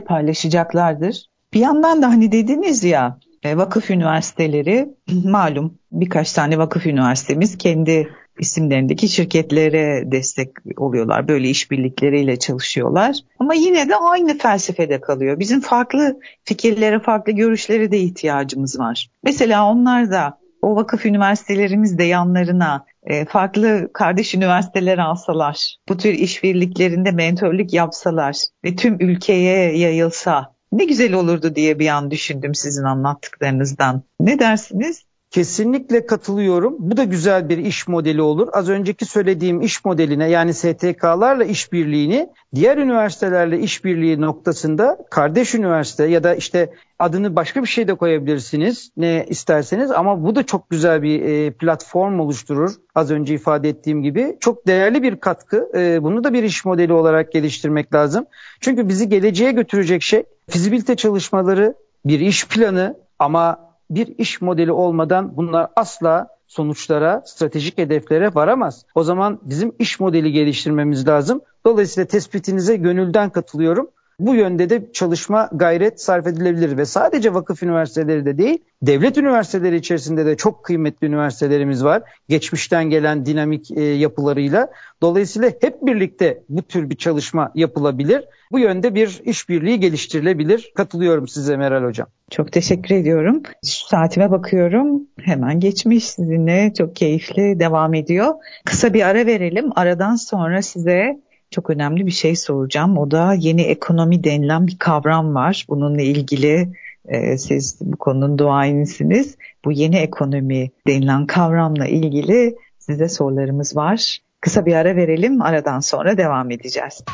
paylaşacaklardır. 0.00 1.26
Bir 1.52 1.60
yandan 1.60 2.02
da 2.02 2.08
hani 2.08 2.32
dediniz 2.32 2.84
ya 2.84 3.18
e, 3.42 3.56
vakıf 3.56 3.90
üniversiteleri 3.90 4.88
malum 5.24 5.78
birkaç 5.92 6.32
tane 6.32 6.58
vakıf 6.58 6.86
üniversitemiz 6.86 7.58
kendi 7.58 8.08
isimlerindeki 8.38 9.08
şirketlere 9.08 10.12
destek 10.12 10.50
oluyorlar. 10.76 11.28
Böyle 11.28 11.48
işbirlikleriyle 11.48 12.38
çalışıyorlar. 12.38 13.16
Ama 13.38 13.54
yine 13.54 13.88
de 13.88 13.96
aynı 13.96 14.38
felsefede 14.38 15.00
kalıyor. 15.00 15.38
Bizim 15.38 15.60
farklı 15.60 16.20
fikirlere, 16.44 17.00
farklı 17.00 17.32
görüşlere 17.32 17.92
de 17.92 17.98
ihtiyacımız 17.98 18.78
var. 18.78 19.10
Mesela 19.22 19.70
onlar 19.70 20.10
da 20.10 20.38
o 20.62 20.76
vakıf 20.76 21.06
üniversitelerimiz 21.06 21.98
de 21.98 22.04
yanlarına 22.04 22.84
farklı 23.28 23.90
kardeş 23.94 24.34
üniversiteler 24.34 24.98
alsalar, 24.98 25.76
bu 25.88 25.96
tür 25.96 26.12
işbirliklerinde 26.12 27.10
mentörlük 27.10 27.72
yapsalar 27.72 28.36
ve 28.64 28.76
tüm 28.76 29.00
ülkeye 29.00 29.78
yayılsa 29.78 30.54
ne 30.72 30.84
güzel 30.84 31.12
olurdu 31.12 31.54
diye 31.54 31.78
bir 31.78 31.88
an 31.88 32.10
düşündüm 32.10 32.54
sizin 32.54 32.84
anlattıklarınızdan. 32.84 34.02
Ne 34.20 34.38
dersiniz? 34.38 35.02
Kesinlikle 35.34 36.06
katılıyorum. 36.06 36.76
Bu 36.78 36.96
da 36.96 37.04
güzel 37.04 37.48
bir 37.48 37.58
iş 37.58 37.88
modeli 37.88 38.22
olur. 38.22 38.48
Az 38.52 38.68
önceki 38.68 39.04
söylediğim 39.04 39.60
iş 39.60 39.84
modeline 39.84 40.30
yani 40.30 40.54
STK'larla 40.54 41.44
işbirliğini 41.44 42.28
diğer 42.54 42.78
üniversitelerle 42.78 43.58
işbirliği 43.58 44.20
noktasında 44.20 44.98
kardeş 45.10 45.54
üniversite 45.54 46.06
ya 46.06 46.24
da 46.24 46.34
işte 46.34 46.72
adını 46.98 47.36
başka 47.36 47.62
bir 47.62 47.66
şey 47.66 47.88
de 47.88 47.94
koyabilirsiniz 47.94 48.90
ne 48.96 49.26
isterseniz 49.28 49.90
ama 49.90 50.24
bu 50.24 50.34
da 50.34 50.42
çok 50.42 50.70
güzel 50.70 51.02
bir 51.02 51.22
e, 51.22 51.50
platform 51.50 52.20
oluşturur. 52.20 52.72
Az 52.94 53.10
önce 53.10 53.34
ifade 53.34 53.68
ettiğim 53.68 54.02
gibi 54.02 54.36
çok 54.40 54.66
değerli 54.66 55.02
bir 55.02 55.16
katkı. 55.16 55.70
E, 55.74 56.02
bunu 56.02 56.24
da 56.24 56.32
bir 56.32 56.42
iş 56.42 56.64
modeli 56.64 56.92
olarak 56.92 57.32
geliştirmek 57.32 57.94
lazım. 57.94 58.26
Çünkü 58.60 58.88
bizi 58.88 59.08
geleceğe 59.08 59.52
götürecek 59.52 60.02
şey 60.02 60.24
fizibilite 60.50 60.96
çalışmaları, 60.96 61.74
bir 62.04 62.20
iş 62.20 62.48
planı 62.48 62.96
ama 63.18 63.63
bir 63.90 64.18
iş 64.18 64.40
modeli 64.42 64.72
olmadan 64.72 65.36
bunlar 65.36 65.68
asla 65.76 66.28
sonuçlara, 66.46 67.22
stratejik 67.24 67.78
hedeflere 67.78 68.34
varamaz. 68.34 68.86
O 68.94 69.02
zaman 69.02 69.40
bizim 69.42 69.72
iş 69.78 70.00
modeli 70.00 70.32
geliştirmemiz 70.32 71.08
lazım. 71.08 71.40
Dolayısıyla 71.66 72.06
tespitinize 72.06 72.76
gönülden 72.76 73.30
katılıyorum. 73.30 73.90
Bu 74.20 74.34
yönde 74.34 74.70
de 74.70 74.92
çalışma 74.92 75.50
gayret 75.52 76.00
sarf 76.00 76.26
edilebilir 76.26 76.76
ve 76.76 76.84
sadece 76.84 77.34
vakıf 77.34 77.62
üniversiteleri 77.62 78.26
de 78.26 78.38
değil, 78.38 78.58
devlet 78.82 79.18
üniversiteleri 79.18 79.76
içerisinde 79.76 80.26
de 80.26 80.36
çok 80.36 80.64
kıymetli 80.64 81.06
üniversitelerimiz 81.06 81.84
var. 81.84 82.02
Geçmişten 82.28 82.90
gelen 82.90 83.26
dinamik 83.26 83.70
e, 83.70 83.82
yapılarıyla. 83.82 84.68
Dolayısıyla 85.02 85.50
hep 85.60 85.86
birlikte 85.86 86.42
bu 86.48 86.62
tür 86.62 86.90
bir 86.90 86.96
çalışma 86.96 87.52
yapılabilir. 87.54 88.24
Bu 88.52 88.58
yönde 88.58 88.94
bir 88.94 89.22
işbirliği 89.24 89.80
geliştirilebilir. 89.80 90.72
Katılıyorum 90.74 91.28
size 91.28 91.56
Meral 91.56 91.84
Hocam. 91.84 92.06
Çok 92.30 92.52
teşekkür 92.52 92.94
ediyorum. 92.94 93.42
Şu 93.64 93.86
saatime 93.86 94.30
bakıyorum. 94.30 95.02
Hemen 95.20 95.60
geçmiş 95.60 96.04
sizinle. 96.04 96.72
Çok 96.78 96.96
keyifli 96.96 97.60
devam 97.60 97.94
ediyor. 97.94 98.34
Kısa 98.64 98.94
bir 98.94 99.02
ara 99.02 99.26
verelim. 99.26 99.70
Aradan 99.76 100.14
sonra 100.14 100.62
size 100.62 101.18
çok 101.54 101.70
önemli 101.70 102.06
bir 102.06 102.10
şey 102.10 102.36
soracağım. 102.36 102.98
O 102.98 103.10
da 103.10 103.34
yeni 103.34 103.62
ekonomi 103.62 104.24
denilen 104.24 104.66
bir 104.66 104.78
kavram 104.78 105.34
var. 105.34 105.66
Bununla 105.68 106.02
ilgili 106.02 106.68
e, 107.08 107.38
siz 107.38 107.78
bu 107.80 107.96
konunun 107.96 108.38
duayenisiniz. 108.38 109.36
Bu 109.64 109.72
yeni 109.72 109.96
ekonomi 109.96 110.70
denilen 110.86 111.26
kavramla 111.26 111.86
ilgili 111.86 112.56
size 112.78 113.08
sorularımız 113.08 113.76
var. 113.76 114.18
Kısa 114.40 114.66
bir 114.66 114.74
ara 114.74 114.96
verelim. 114.96 115.42
Aradan 115.42 115.80
sonra 115.80 116.16
devam 116.16 116.50
edeceğiz. 116.50 117.04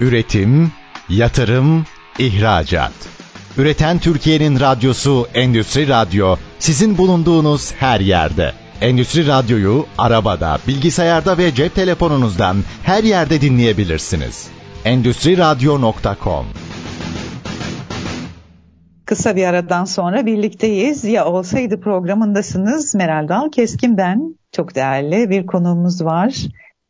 Üretim, 0.00 0.72
yatırım, 1.08 1.84
ihracat. 2.18 2.92
Üreten 3.58 3.98
Türkiye'nin 3.98 4.60
radyosu 4.60 5.26
Endüstri 5.34 5.88
Radyo 5.88 6.36
sizin 6.58 6.98
bulunduğunuz 6.98 7.72
her 7.72 8.00
yerde. 8.00 8.61
Endüstri 8.82 9.26
Radyo'yu 9.26 9.86
arabada, 9.98 10.58
bilgisayarda 10.68 11.38
ve 11.38 11.54
cep 11.54 11.74
telefonunuzdan 11.74 12.56
her 12.82 13.04
yerde 13.04 13.40
dinleyebilirsiniz. 13.40 14.48
endüstriradyo.com 14.84 16.46
Kısa 19.06 19.36
bir 19.36 19.44
aradan 19.44 19.84
sonra 19.84 20.26
birlikteyiz. 20.26 21.04
Ya 21.04 21.26
olsaydı 21.26 21.80
programındasınız. 21.80 22.94
Meral 22.94 23.28
Dal 23.28 23.50
Keskin 23.50 23.96
ben. 23.96 24.36
Çok 24.52 24.74
değerli 24.74 25.30
bir 25.30 25.46
konuğumuz 25.46 26.04
var. 26.04 26.34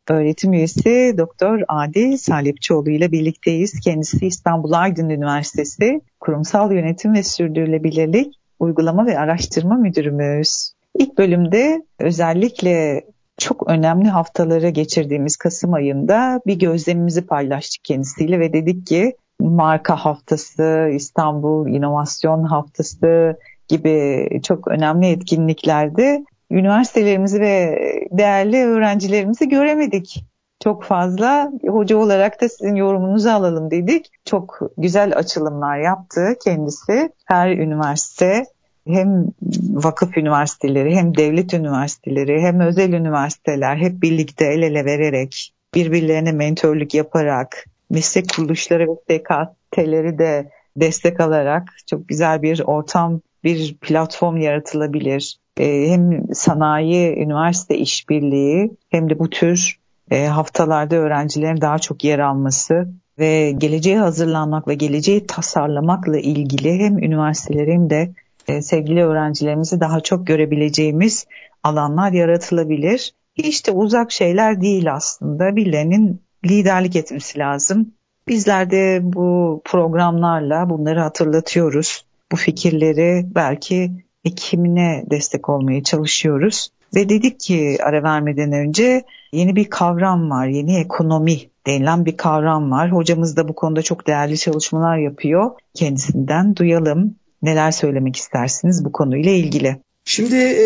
Öğretim 0.09 0.53
üyesi 0.53 1.15
Doktor 1.17 1.59
Adi 1.67 2.17
Salipçioğlu 2.17 2.89
ile 2.89 3.11
birlikteyiz. 3.11 3.79
Kendisi 3.79 4.27
İstanbul 4.27 4.71
Aydın 4.71 5.09
Üniversitesi 5.09 6.01
Kurumsal 6.19 6.71
Yönetim 6.71 7.13
ve 7.13 7.23
Sürdürülebilirlik 7.23 8.35
Uygulama 8.59 9.05
ve 9.05 9.19
Araştırma 9.19 9.75
Müdürümüz. 9.75 10.73
İlk 10.95 11.17
bölümde 11.17 11.81
özellikle 11.99 13.05
çok 13.37 13.69
önemli 13.69 14.09
haftaları 14.09 14.69
geçirdiğimiz 14.69 15.37
Kasım 15.37 15.73
ayında 15.73 16.41
bir 16.47 16.59
gözlemimizi 16.59 17.25
paylaştık 17.25 17.83
kendisiyle 17.83 18.39
ve 18.39 18.53
dedik 18.53 18.87
ki 18.87 19.15
marka 19.39 19.95
haftası, 19.95 20.89
İstanbul 20.93 21.67
İnovasyon 21.67 22.43
Haftası 22.43 23.37
gibi 23.67 24.29
çok 24.43 24.67
önemli 24.67 25.07
etkinliklerde 25.07 26.25
üniversitelerimizi 26.51 27.41
ve 27.41 27.79
değerli 28.11 28.65
öğrencilerimizi 28.65 29.49
göremedik. 29.49 30.25
Çok 30.63 30.83
fazla 30.83 31.51
hoca 31.67 31.97
olarak 31.97 32.41
da 32.41 32.49
sizin 32.49 32.75
yorumunuzu 32.75 33.29
alalım 33.29 33.71
dedik. 33.71 34.11
Çok 34.25 34.59
güzel 34.77 35.17
açılımlar 35.17 35.77
yaptı 35.77 36.21
kendisi. 36.43 37.09
Her 37.25 37.51
üniversite 37.51 38.45
hem 38.87 39.27
vakıf 39.69 40.17
üniversiteleri 40.17 40.95
hem 40.95 41.17
devlet 41.17 41.53
üniversiteleri 41.53 42.41
hem 42.41 42.59
özel 42.59 42.93
üniversiteler 42.93 43.77
hep 43.77 44.01
birlikte 44.01 44.45
el 44.45 44.61
ele 44.61 44.85
vererek 44.85 45.53
birbirlerine 45.75 46.31
mentörlük 46.31 46.93
yaparak 46.93 47.65
meslek 47.89 48.33
kuruluşları 48.35 48.87
ve 48.87 49.19
SKT'leri 49.19 50.17
de 50.17 50.49
destek 50.77 51.19
alarak 51.19 51.69
çok 51.89 52.07
güzel 52.07 52.41
bir 52.41 52.59
ortam, 52.59 53.21
bir 53.43 53.77
platform 53.81 54.37
yaratılabilir. 54.37 55.37
Ee, 55.59 55.87
hem 55.89 56.33
sanayi, 56.33 57.15
üniversite 57.15 57.77
işbirliği 57.77 58.71
hem 58.89 59.09
de 59.09 59.19
bu 59.19 59.29
tür 59.29 59.79
e, 60.11 60.25
haftalarda 60.25 60.95
öğrencilerin 60.95 61.61
daha 61.61 61.79
çok 61.79 62.03
yer 62.03 62.19
alması 62.19 62.87
ve 63.19 63.51
geleceğe 63.51 63.99
hazırlanmak 63.99 64.67
ve 64.67 64.73
geleceği 64.75 65.27
tasarlamakla 65.27 66.19
ilgili 66.19 66.79
hem 66.79 66.97
üniversitelerin 66.97 67.89
de 67.89 68.13
e, 68.47 68.61
sevgili 68.61 69.03
öğrencilerimizi 69.03 69.79
daha 69.79 70.01
çok 70.01 70.27
görebileceğimiz 70.27 71.25
alanlar 71.63 72.11
yaratılabilir. 72.11 73.13
Hiç 73.35 73.67
de 73.67 73.71
uzak 73.71 74.11
şeyler 74.11 74.61
değil 74.61 74.93
aslında. 74.93 75.55
Birilerinin 75.55 76.21
liderlik 76.45 76.95
etmesi 76.95 77.39
lazım. 77.39 77.91
Bizler 78.27 78.71
de 78.71 78.99
bu 79.03 79.61
programlarla 79.65 80.69
bunları 80.69 80.99
hatırlatıyoruz. 80.99 82.05
Bu 82.31 82.35
fikirleri 82.35 83.25
belki 83.35 83.91
ekimine 84.25 85.03
destek 85.09 85.49
olmaya 85.49 85.83
çalışıyoruz. 85.83 86.69
Ve 86.95 87.09
dedik 87.09 87.39
ki 87.39 87.77
ara 87.83 88.03
vermeden 88.03 88.51
önce 88.51 89.03
yeni 89.31 89.55
bir 89.55 89.69
kavram 89.69 90.29
var, 90.29 90.47
yeni 90.47 90.79
ekonomi 90.79 91.37
denilen 91.67 92.05
bir 92.05 92.17
kavram 92.17 92.71
var. 92.71 92.91
Hocamız 92.91 93.37
da 93.37 93.47
bu 93.47 93.55
konuda 93.55 93.81
çok 93.81 94.07
değerli 94.07 94.37
çalışmalar 94.37 94.97
yapıyor. 94.97 95.51
Kendisinden 95.73 96.55
duyalım. 96.55 97.15
Neler 97.43 97.71
söylemek 97.71 98.15
istersiniz 98.15 98.85
bu 98.85 98.91
konuyla 98.91 99.31
ilgili? 99.31 99.77
Şimdi 100.05 100.35
e, 100.35 100.65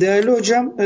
değerli 0.00 0.30
hocam 0.30 0.80
e, 0.80 0.84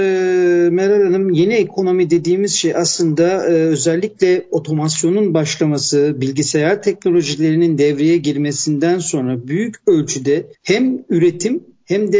Meral 0.72 1.02
Hanım 1.02 1.30
yeni 1.30 1.54
ekonomi 1.54 2.10
dediğimiz 2.10 2.52
şey 2.52 2.76
aslında 2.76 3.46
e, 3.46 3.52
özellikle 3.52 4.46
otomasyonun 4.50 5.34
başlaması, 5.34 6.20
bilgisayar 6.20 6.82
teknolojilerinin 6.82 7.78
devreye 7.78 8.16
girmesinden 8.16 8.98
sonra 8.98 9.48
büyük 9.48 9.74
ölçüde 9.86 10.46
hem 10.62 11.04
üretim 11.08 11.64
hem 11.84 12.12
de 12.12 12.18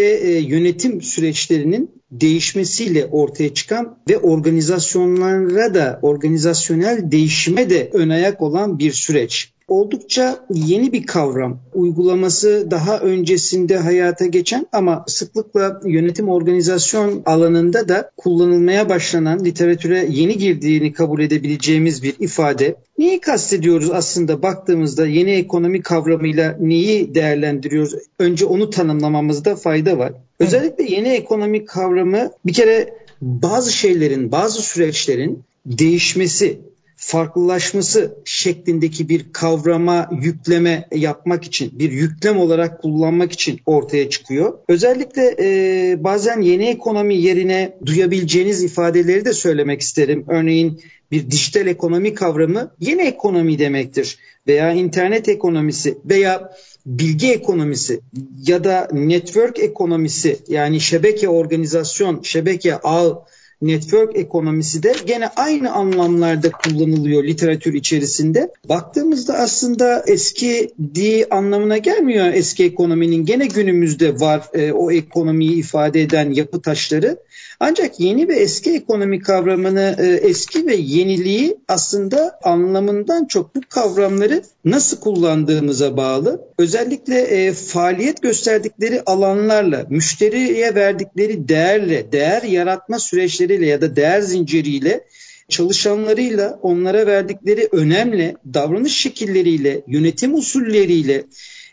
yönetim 0.49 1.03
süreçlerinin 1.03 1.91
değişmesiyle 2.11 3.07
ortaya 3.07 3.55
çıkan 3.55 3.99
ve 4.09 4.19
organizasyonlara 4.19 5.75
da 5.75 5.99
organizasyonel 6.03 7.11
değişime 7.11 7.71
de 7.71 7.91
ön 7.93 8.09
ayak 8.09 8.43
olan 8.43 8.79
bir 8.79 8.93
süreç 8.93 9.52
oldukça 9.69 10.47
yeni 10.55 10.93
bir 10.93 11.07
kavram. 11.07 11.59
Uygulaması 11.75 12.67
daha 12.71 12.99
öncesinde 12.99 13.77
hayata 13.77 14.27
geçen 14.27 14.67
ama 14.73 15.05
sıklıkla 15.09 15.81
yönetim 15.85 16.29
organizasyon 16.29 17.23
alanında 17.27 17.89
da 17.89 18.11
kullanılmaya 18.17 18.89
başlanan 18.89 19.45
literatüre 19.45 20.07
yeni 20.11 20.39
girdiğini 20.39 20.93
kabul 20.93 21.21
edebileceğimiz 21.21 22.03
bir 22.03 22.15
ifade. 22.19 22.75
Neyi 22.99 23.21
kastediyoruz 23.21 23.91
aslında 23.91 24.43
baktığımızda 24.43 25.07
yeni 25.07 25.31
ekonomi 25.31 25.83
kavramıyla 25.83 26.57
neyi 26.61 27.15
değerlendiriyoruz? 27.15 27.95
Önce 28.19 28.45
onu 28.45 28.71
tanımlamamızda 28.71 29.57
fayda 29.57 29.99
var. 29.99 30.13
Özellikle 30.39 30.85
yeni 30.95 31.09
ekonomi 31.09 31.65
kavramı 31.65 32.31
bir 32.47 32.53
kere 32.53 32.95
bazı 33.23 33.73
şeylerin, 33.73 34.33
bazı 34.33 34.63
süreçlerin 34.63 35.43
değişmesi, 35.67 36.61
farklılaşması 37.05 38.19
şeklindeki 38.25 39.09
bir 39.09 39.33
kavrama 39.33 40.11
yükleme 40.21 40.89
yapmak 40.95 41.45
için 41.45 41.79
bir 41.79 41.93
yüklem 41.93 42.39
olarak 42.39 42.83
kullanmak 42.83 43.33
için 43.33 43.61
ortaya 43.67 44.11
çıkıyor. 44.11 44.59
Özellikle 44.69 45.37
e, 45.41 46.05
bazen 46.05 46.41
yeni 46.41 46.65
ekonomi 46.65 47.15
yerine 47.15 47.79
duyabileceğiniz 47.87 48.63
ifadeleri 48.63 49.25
de 49.25 49.33
söylemek 49.33 49.81
isterim. 49.81 50.25
Örneğin 50.29 50.81
bir 51.11 51.31
dijital 51.31 51.67
ekonomi 51.67 52.15
kavramı 52.15 52.75
yeni 52.81 53.03
ekonomi 53.03 53.59
demektir 53.59 54.19
veya 54.47 54.73
internet 54.73 55.29
ekonomisi 55.29 55.99
veya 56.05 56.53
bilgi 56.87 57.33
ekonomisi 57.33 58.01
ya 58.47 58.65
da 58.65 58.89
network 58.93 59.59
ekonomisi 59.59 60.39
yani 60.49 60.81
şebeke 60.81 61.29
organizasyon, 61.29 62.23
şebeke 62.23 62.77
ağ 62.77 63.25
network 63.63 64.17
ekonomisi 64.17 64.83
de 64.83 64.95
gene 65.07 65.29
aynı 65.29 65.73
anlamlarda 65.73 66.51
kullanılıyor 66.51 67.25
literatür 67.25 67.75
içerisinde. 67.75 68.53
Baktığımızda 68.69 69.35
aslında 69.35 70.05
eski 70.07 70.71
di 70.95 71.27
anlamına 71.31 71.79
gelmiyor 71.79 72.27
eski 72.35 72.65
ekonominin. 72.65 73.27
Gene 73.27 73.47
günümüzde 73.47 74.21
var 74.21 74.43
e, 74.53 74.73
o 74.73 74.93
ekonomiyi 74.93 75.53
ifade 75.53 76.03
eden 76.03 76.31
yapı 76.31 76.63
taşları. 76.63 77.17
Ancak 77.65 78.01
yeni 78.01 78.29
ve 78.29 78.37
eski 78.37 78.71
ekonomi 78.71 79.21
kavramını 79.21 79.97
e, 79.99 80.07
eski 80.07 80.67
ve 80.67 80.75
yeniliği 80.75 81.57
aslında 81.69 82.39
anlamından 82.43 83.25
çok 83.25 83.55
bu 83.55 83.61
kavramları 83.69 84.43
nasıl 84.65 85.01
kullandığımıza 85.01 85.97
bağlı. 85.97 86.49
Özellikle 86.59 87.21
e, 87.21 87.53
faaliyet 87.53 88.23
gösterdikleri 88.23 89.03
alanlarla, 89.07 89.87
müşteriye 89.91 90.75
verdikleri 90.75 91.49
değerle, 91.49 92.13
değer 92.13 92.43
yaratma 92.43 92.99
süreçleriyle 92.99 93.67
ya 93.67 93.81
da 93.81 93.97
değer 93.97 94.21
zinciriyle 94.21 95.05
çalışanlarıyla 95.49 96.59
onlara 96.63 97.07
verdikleri 97.07 97.69
önemli 97.73 98.37
davranış 98.55 98.97
şekilleriyle, 98.97 99.83
yönetim 99.87 100.35
usulleriyle 100.35 101.25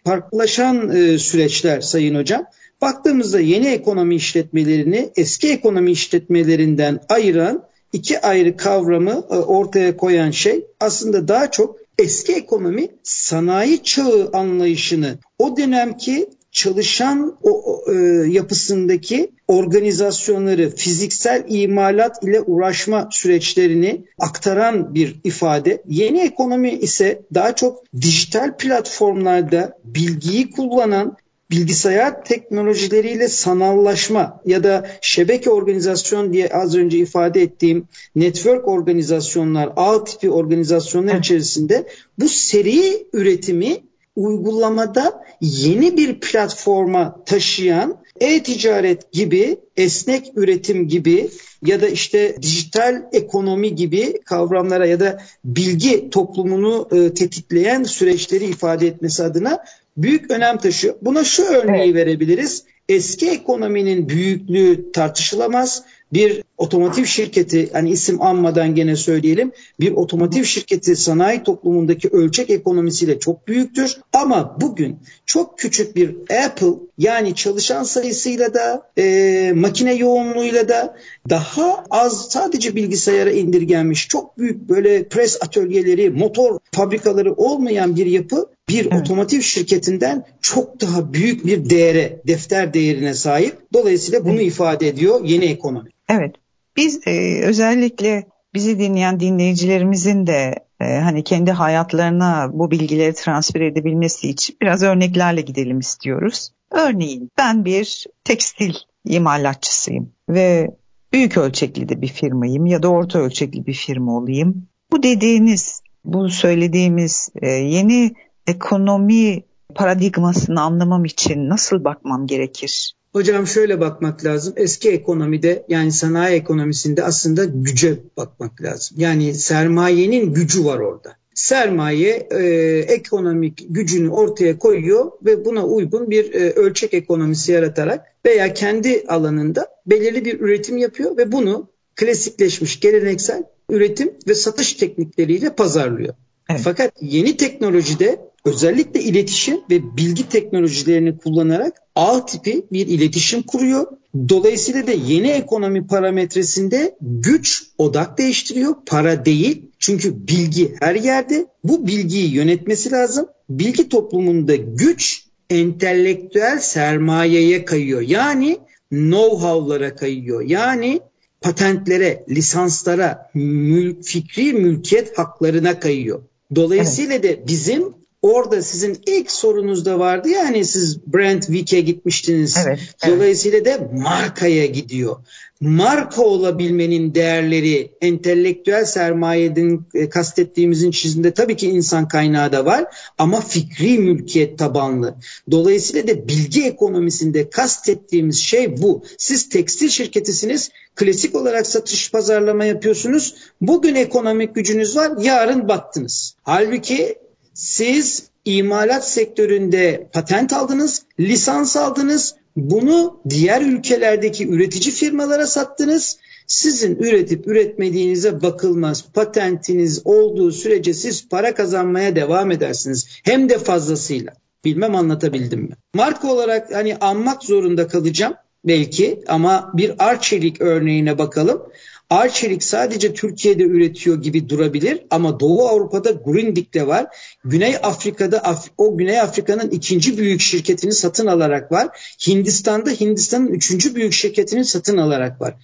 farklılaşan 0.03 0.95
e, 0.95 1.17
süreçler 1.17 1.81
Sayın 1.81 2.15
Hocam. 2.15 2.45
Baktığımızda 2.81 3.39
yeni 3.39 3.67
ekonomi 3.67 4.15
işletmelerini 4.15 5.09
eski 5.15 5.49
ekonomi 5.49 5.91
işletmelerinden 5.91 6.99
ayıran 7.09 7.63
iki 7.93 8.21
ayrı 8.21 8.57
kavramı 8.57 9.23
e, 9.29 9.35
ortaya 9.35 9.97
koyan 9.97 10.31
şey 10.31 10.65
aslında 10.79 11.27
daha 11.27 11.51
çok 11.51 11.75
eski 11.97 12.33
ekonomi 12.33 12.87
sanayi 13.03 13.83
çağı 13.83 14.29
anlayışını 14.33 15.17
o 15.39 15.57
dönemki 15.57 16.29
çalışan 16.51 17.37
o, 17.43 17.81
e, 17.91 17.95
yapısındaki 18.29 19.31
organizasyonları, 19.47 20.75
fiziksel 20.75 21.45
imalat 21.47 22.23
ile 22.23 22.41
uğraşma 22.41 23.09
süreçlerini 23.11 24.05
aktaran 24.19 24.95
bir 24.95 25.19
ifade. 25.23 25.83
Yeni 25.87 26.21
ekonomi 26.21 26.71
ise 26.71 27.21
daha 27.33 27.55
çok 27.55 27.83
dijital 28.01 28.57
platformlarda 28.57 29.77
bilgiyi 29.83 30.51
kullanan 30.51 31.17
bilgisayar 31.51 32.23
teknolojileriyle 32.23 33.27
sanallaşma 33.27 34.41
ya 34.45 34.63
da 34.63 34.87
şebeke 35.01 35.49
organizasyon 35.49 36.33
diye 36.33 36.49
az 36.49 36.75
önce 36.75 36.97
ifade 36.97 37.41
ettiğim 37.41 37.87
network 38.15 38.67
organizasyonlar, 38.67 39.69
ağ 39.75 40.03
tipi 40.03 40.29
organizasyonlar 40.31 41.15
içerisinde 41.15 41.87
bu 42.19 42.29
seri 42.29 43.07
üretimi 43.13 43.77
uygulamada 44.15 45.23
yeni 45.41 45.97
bir 45.97 46.19
platforma 46.19 47.23
taşıyan 47.25 47.97
e-ticaret 48.19 49.11
gibi, 49.11 49.57
esnek 49.77 50.31
üretim 50.35 50.87
gibi 50.87 51.29
ya 51.65 51.81
da 51.81 51.87
işte 51.87 52.35
dijital 52.41 53.03
ekonomi 53.13 53.75
gibi 53.75 54.21
kavramlara 54.25 54.85
ya 54.85 54.99
da 54.99 55.21
bilgi 55.45 56.09
toplumunu 56.09 56.87
e, 56.91 57.13
tetikleyen 57.13 57.83
süreçleri 57.83 58.45
ifade 58.45 58.87
etmesi 58.87 59.23
adına 59.23 59.63
büyük 59.97 60.31
önem 60.31 60.57
taşıyor. 60.57 60.95
Buna 61.01 61.23
şu 61.23 61.43
örneği 61.43 61.91
evet. 61.91 61.95
verebiliriz. 61.95 62.63
Eski 62.89 63.29
ekonominin 63.29 64.09
büyüklüğü 64.09 64.91
tartışılamaz. 64.91 65.83
Bir 66.13 66.43
otomotiv 66.59 67.05
şirketi 67.05 67.69
hani 67.73 67.89
isim 67.89 68.21
anmadan 68.21 68.75
gene 68.75 68.95
söyleyelim 68.95 69.51
bir 69.79 69.91
otomotiv 69.91 70.43
şirketi 70.43 70.95
sanayi 70.95 71.43
toplumundaki 71.43 72.09
ölçek 72.09 72.49
ekonomisiyle 72.49 73.19
çok 73.19 73.47
büyüktür. 73.47 73.97
Ama 74.13 74.57
bugün 74.61 74.99
çok 75.25 75.59
küçük 75.59 75.95
bir 75.95 76.15
Apple 76.45 76.73
yani 76.97 77.35
çalışan 77.35 77.83
sayısıyla 77.83 78.53
da 78.53 78.91
e, 78.97 79.51
makine 79.55 79.93
yoğunluğuyla 79.93 80.69
da 80.69 80.95
daha 81.29 81.83
az 81.89 82.27
sadece 82.29 82.75
bilgisayara 82.75 83.31
indirgenmiş 83.31 84.07
çok 84.07 84.37
büyük 84.37 84.69
böyle 84.69 85.03
pres 85.03 85.37
atölyeleri, 85.41 86.09
motor 86.09 86.59
fabrikaları 86.71 87.33
olmayan 87.33 87.95
bir 87.95 88.05
yapı 88.05 88.49
bir 88.69 88.85
evet. 88.85 89.01
otomotiv 89.01 89.41
şirketinden 89.41 90.25
çok 90.41 90.81
daha 90.81 91.13
büyük 91.13 91.45
bir 91.45 91.69
değere, 91.69 92.21
defter 92.27 92.73
değerine 92.73 93.13
sahip. 93.13 93.57
Dolayısıyla 93.73 94.25
bunu 94.25 94.41
evet. 94.41 94.47
ifade 94.47 94.87
ediyor 94.87 95.21
yeni 95.23 95.45
ekonomi. 95.45 95.89
Evet. 96.09 96.35
Biz 96.79 97.07
e, 97.07 97.41
özellikle 97.43 98.27
bizi 98.53 98.79
dinleyen 98.79 99.19
dinleyicilerimizin 99.19 100.27
de 100.27 100.55
e, 100.79 100.99
hani 100.99 101.23
kendi 101.23 101.51
hayatlarına 101.51 102.49
bu 102.53 102.71
bilgileri 102.71 103.13
transfer 103.13 103.61
edebilmesi 103.61 104.29
için 104.29 104.57
biraz 104.61 104.83
örneklerle 104.83 105.41
gidelim 105.41 105.79
istiyoruz. 105.79 106.51
Örneğin 106.71 107.29
ben 107.37 107.65
bir 107.65 108.05
tekstil 108.23 108.73
imalatçısıyım 109.05 110.13
ve 110.29 110.71
büyük 111.13 111.37
ölçekli 111.37 111.89
de 111.89 112.01
bir 112.01 112.07
firmayım 112.07 112.65
ya 112.65 112.83
da 112.83 112.87
orta 112.87 113.19
ölçekli 113.19 113.65
bir 113.65 113.73
firma 113.73 114.17
olayım. 114.17 114.67
Bu 114.91 115.03
dediğiniz, 115.03 115.81
bu 116.05 116.29
söylediğimiz 116.29 117.29
e, 117.41 117.47
yeni 117.49 118.13
ekonomi 118.47 119.43
paradigmasını 119.75 120.61
anlamam 120.61 121.05
için 121.05 121.49
nasıl 121.49 121.83
bakmam 121.83 122.27
gerekir? 122.27 122.93
Hocam 123.13 123.47
şöyle 123.47 123.79
bakmak 123.79 124.25
lazım. 124.25 124.53
Eski 124.57 124.89
ekonomide 124.89 125.65
yani 125.69 125.91
sanayi 125.91 126.35
ekonomisinde 126.35 127.03
aslında 127.03 127.45
güce 127.45 127.99
bakmak 128.17 128.61
lazım. 128.61 128.97
Yani 128.99 129.33
sermayenin 129.33 130.33
gücü 130.33 130.65
var 130.65 130.79
orada. 130.79 131.15
Sermaye 131.33 132.27
e, 132.31 132.43
ekonomik 132.87 133.65
gücünü 133.69 134.09
ortaya 134.09 134.59
koyuyor 134.59 135.11
ve 135.25 135.45
buna 135.45 135.65
uygun 135.65 136.09
bir 136.09 136.33
e, 136.33 136.51
ölçek 136.51 136.93
ekonomisi 136.93 137.51
yaratarak 137.51 138.05
veya 138.25 138.53
kendi 138.53 139.03
alanında 139.07 139.67
belirli 139.85 140.25
bir 140.25 140.39
üretim 140.39 140.77
yapıyor 140.77 141.17
ve 141.17 141.31
bunu 141.31 141.69
klasikleşmiş 141.95 142.79
geleneksel 142.79 143.43
üretim 143.69 144.13
ve 144.27 144.35
satış 144.35 144.73
teknikleriyle 144.73 145.49
pazarlıyor. 145.49 146.13
Evet. 146.49 146.61
Fakat 146.63 146.91
yeni 147.01 147.37
teknolojide 147.37 148.28
özellikle 148.49 149.01
iletişim 149.01 149.57
ve 149.69 149.97
bilgi 149.97 150.29
teknolojilerini 150.29 151.17
kullanarak 151.17 151.77
ağ 151.95 152.25
tipi 152.25 152.65
bir 152.71 152.87
iletişim 152.87 153.41
kuruyor. 153.41 153.87
Dolayısıyla 154.29 154.87
da 154.87 154.91
yeni 154.91 155.29
ekonomi 155.29 155.87
parametresinde 155.87 156.95
güç 157.01 157.63
odak 157.77 158.17
değiştiriyor, 158.17 158.75
para 158.85 159.25
değil. 159.25 159.65
Çünkü 159.79 160.27
bilgi 160.27 160.75
her 160.79 160.95
yerde. 160.95 161.47
Bu 161.63 161.87
bilgiyi 161.87 162.33
yönetmesi 162.33 162.91
lazım. 162.91 163.27
Bilgi 163.49 163.89
toplumunda 163.89 164.55
güç 164.55 165.23
entelektüel 165.49 166.59
sermayeye 166.59 167.65
kayıyor. 167.65 168.01
Yani 168.01 168.57
know-how'lara 168.91 169.95
kayıyor. 169.95 170.41
Yani 170.41 170.99
patentlere, 171.41 172.25
lisanslara, 172.29 173.31
mül 173.33 174.03
fikri 174.03 174.53
mülkiyet 174.53 175.17
haklarına 175.17 175.79
kayıyor. 175.79 176.21
Dolayısıyla 176.55 177.15
evet. 177.15 177.43
da 177.43 177.47
bizim 177.47 177.98
orada 178.21 178.61
sizin 178.61 178.97
ilk 179.05 179.31
sorunuzda 179.31 179.99
vardı 179.99 180.29
ya 180.29 180.45
hani 180.45 180.65
siz 180.65 180.97
Brand 181.07 181.41
Week'e 181.41 181.81
gitmiştiniz. 181.81 182.57
Evet, 182.67 182.79
evet. 183.03 183.15
Dolayısıyla 183.15 183.65
da 183.65 183.89
markaya 183.93 184.65
gidiyor. 184.65 185.15
Marka 185.61 186.21
olabilmenin 186.21 187.15
değerleri 187.15 187.91
entelektüel 188.01 188.85
sermayeden 188.85 189.85
e, 189.93 190.09
kastettiğimizin 190.09 190.91
çiziminde 190.91 191.33
tabii 191.33 191.55
ki 191.57 191.69
insan 191.69 192.07
kaynağı 192.07 192.51
da 192.51 192.65
var 192.65 192.85
ama 193.17 193.41
fikri 193.41 193.99
mülkiyet 193.99 194.59
tabanlı. 194.59 195.15
Dolayısıyla 195.51 196.07
da 196.07 196.27
bilgi 196.27 196.63
ekonomisinde 196.65 197.49
kastettiğimiz 197.49 198.39
şey 198.39 198.81
bu. 198.81 199.03
Siz 199.17 199.49
tekstil 199.49 199.89
şirketisiniz, 199.89 200.69
klasik 200.95 201.35
olarak 201.35 201.67
satış 201.67 202.11
pazarlama 202.11 202.65
yapıyorsunuz. 202.65 203.35
Bugün 203.61 203.95
ekonomik 203.95 204.55
gücünüz 204.55 204.95
var, 204.95 205.11
yarın 205.21 205.67
battınız. 205.67 206.35
Halbuki 206.43 207.15
siz 207.59 208.29
imalat 208.45 209.09
sektöründe 209.09 210.09
patent 210.13 210.53
aldınız, 210.53 211.03
lisans 211.19 211.77
aldınız. 211.77 212.35
Bunu 212.55 213.21
diğer 213.29 213.61
ülkelerdeki 213.61 214.47
üretici 214.47 214.95
firmalara 214.95 215.47
sattınız. 215.47 216.17
Sizin 216.47 216.95
üretip 216.95 217.47
üretmediğinize 217.47 218.41
bakılmaz. 218.41 219.05
Patentiniz 219.13 220.01
olduğu 220.05 220.51
sürece 220.51 220.93
siz 220.93 221.29
para 221.29 221.53
kazanmaya 221.53 222.15
devam 222.15 222.51
edersiniz. 222.51 223.07
Hem 223.23 223.49
de 223.49 223.57
fazlasıyla. 223.57 224.33
Bilmem 224.65 224.95
anlatabildim 224.95 225.59
mi? 225.59 225.75
Marka 225.93 226.33
olarak 226.33 226.75
hani 226.75 226.95
anmak 226.95 227.43
zorunda 227.43 227.87
kalacağım 227.87 228.33
belki 228.65 229.21
ama 229.27 229.71
bir 229.73 230.07
Arçelik 230.09 230.61
örneğine 230.61 231.17
bakalım. 231.17 231.61
Arçelik 232.09 232.63
sadece 232.63 233.13
Türkiye'de 233.13 233.63
üretiyor 233.63 234.21
gibi 234.21 234.49
durabilir 234.49 235.01
ama 235.09 235.39
Doğu 235.39 235.67
Avrupa'da 235.67 236.11
Grundig 236.11 236.73
de 236.73 236.87
var. 236.87 237.07
Güney 237.45 237.75
Afrika'da 237.83 238.39
Af 238.39 238.67
o 238.77 238.97
Güney 238.97 239.19
Afrika'nın 239.19 239.69
ikinci 239.69 240.17
büyük 240.17 240.41
şirketini 240.41 240.91
satın 240.91 241.27
alarak 241.27 241.71
var. 241.71 241.87
Hindistan'da 242.27 242.89
Hindistan'ın 242.89 243.47
üçüncü 243.47 243.95
büyük 243.95 244.13
şirketini 244.13 244.65
satın 244.65 244.97
alarak 244.97 245.41
var. 245.41 245.55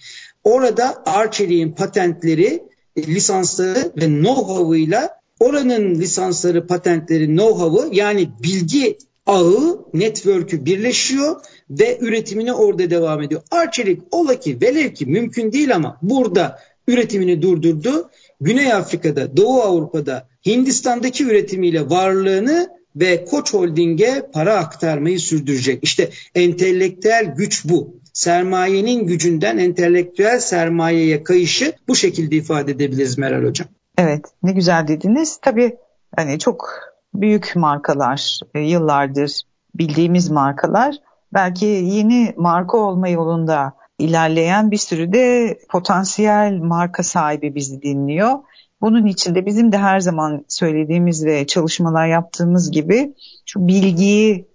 Orada 0.44 1.02
Arçelik'in 1.06 1.72
patentleri, 1.72 2.62
lisansları 2.98 3.92
ve 3.96 4.04
know-how'ıyla 4.04 5.08
oranın 5.40 5.94
lisansları, 5.94 6.66
patentleri, 6.66 7.26
know-how'ı 7.26 7.94
yani 7.94 8.28
bilgi 8.42 8.98
ağı, 9.26 9.80
network'ü 9.94 10.64
birleşiyor 10.64 11.36
ve 11.70 11.98
üretimine 12.00 12.52
orada 12.52 12.90
devam 12.90 13.22
ediyor. 13.22 13.42
Arçelik 13.50 14.02
ola 14.10 14.40
ki 14.40 14.58
velev 14.60 14.94
ki 14.94 15.06
mümkün 15.06 15.52
değil 15.52 15.74
ama 15.74 15.98
burada 16.02 16.58
üretimini 16.88 17.42
durdurdu. 17.42 18.10
Güney 18.40 18.72
Afrika'da, 18.72 19.36
Doğu 19.36 19.62
Avrupa'da, 19.62 20.28
Hindistan'daki 20.46 21.24
üretimiyle 21.24 21.90
varlığını 21.90 22.68
ve 22.96 23.24
Koç 23.24 23.54
Holding'e 23.54 24.30
para 24.32 24.56
aktarmayı 24.56 25.20
sürdürecek. 25.20 25.84
İşte 25.84 26.10
entelektüel 26.34 27.34
güç 27.36 27.64
bu. 27.64 27.96
Sermayenin 28.12 29.06
gücünden 29.06 29.58
entelektüel 29.58 30.38
sermayeye 30.38 31.24
kayışı 31.24 31.72
bu 31.88 31.96
şekilde 31.96 32.36
ifade 32.36 32.72
edebiliriz 32.72 33.18
Meral 33.18 33.48
Hocam. 33.48 33.68
Evet 33.98 34.24
ne 34.42 34.52
güzel 34.52 34.88
dediniz. 34.88 35.38
Tabii 35.42 35.76
hani 36.16 36.38
çok 36.38 36.70
büyük 37.14 37.52
markalar 37.56 38.40
e, 38.54 38.60
yıllardır 38.60 39.42
bildiğimiz 39.74 40.30
markalar 40.30 40.94
belki 41.34 41.66
yeni 41.66 42.34
marka 42.36 42.78
olma 42.78 43.08
yolunda 43.08 43.72
ilerleyen 43.98 44.70
bir 44.70 44.76
sürü 44.76 45.12
de 45.12 45.58
potansiyel 45.68 46.52
marka 46.52 47.02
sahibi 47.02 47.54
bizi 47.54 47.82
dinliyor. 47.82 48.38
Bunun 48.80 49.06
için 49.06 49.34
de 49.34 49.46
bizim 49.46 49.72
de 49.72 49.78
her 49.78 50.00
zaman 50.00 50.44
söylediğimiz 50.48 51.26
ve 51.26 51.46
çalışmalar 51.46 52.06
yaptığımız 52.06 52.70
gibi 52.70 53.14
şu 53.46 53.68
bilgiyi 53.68 54.46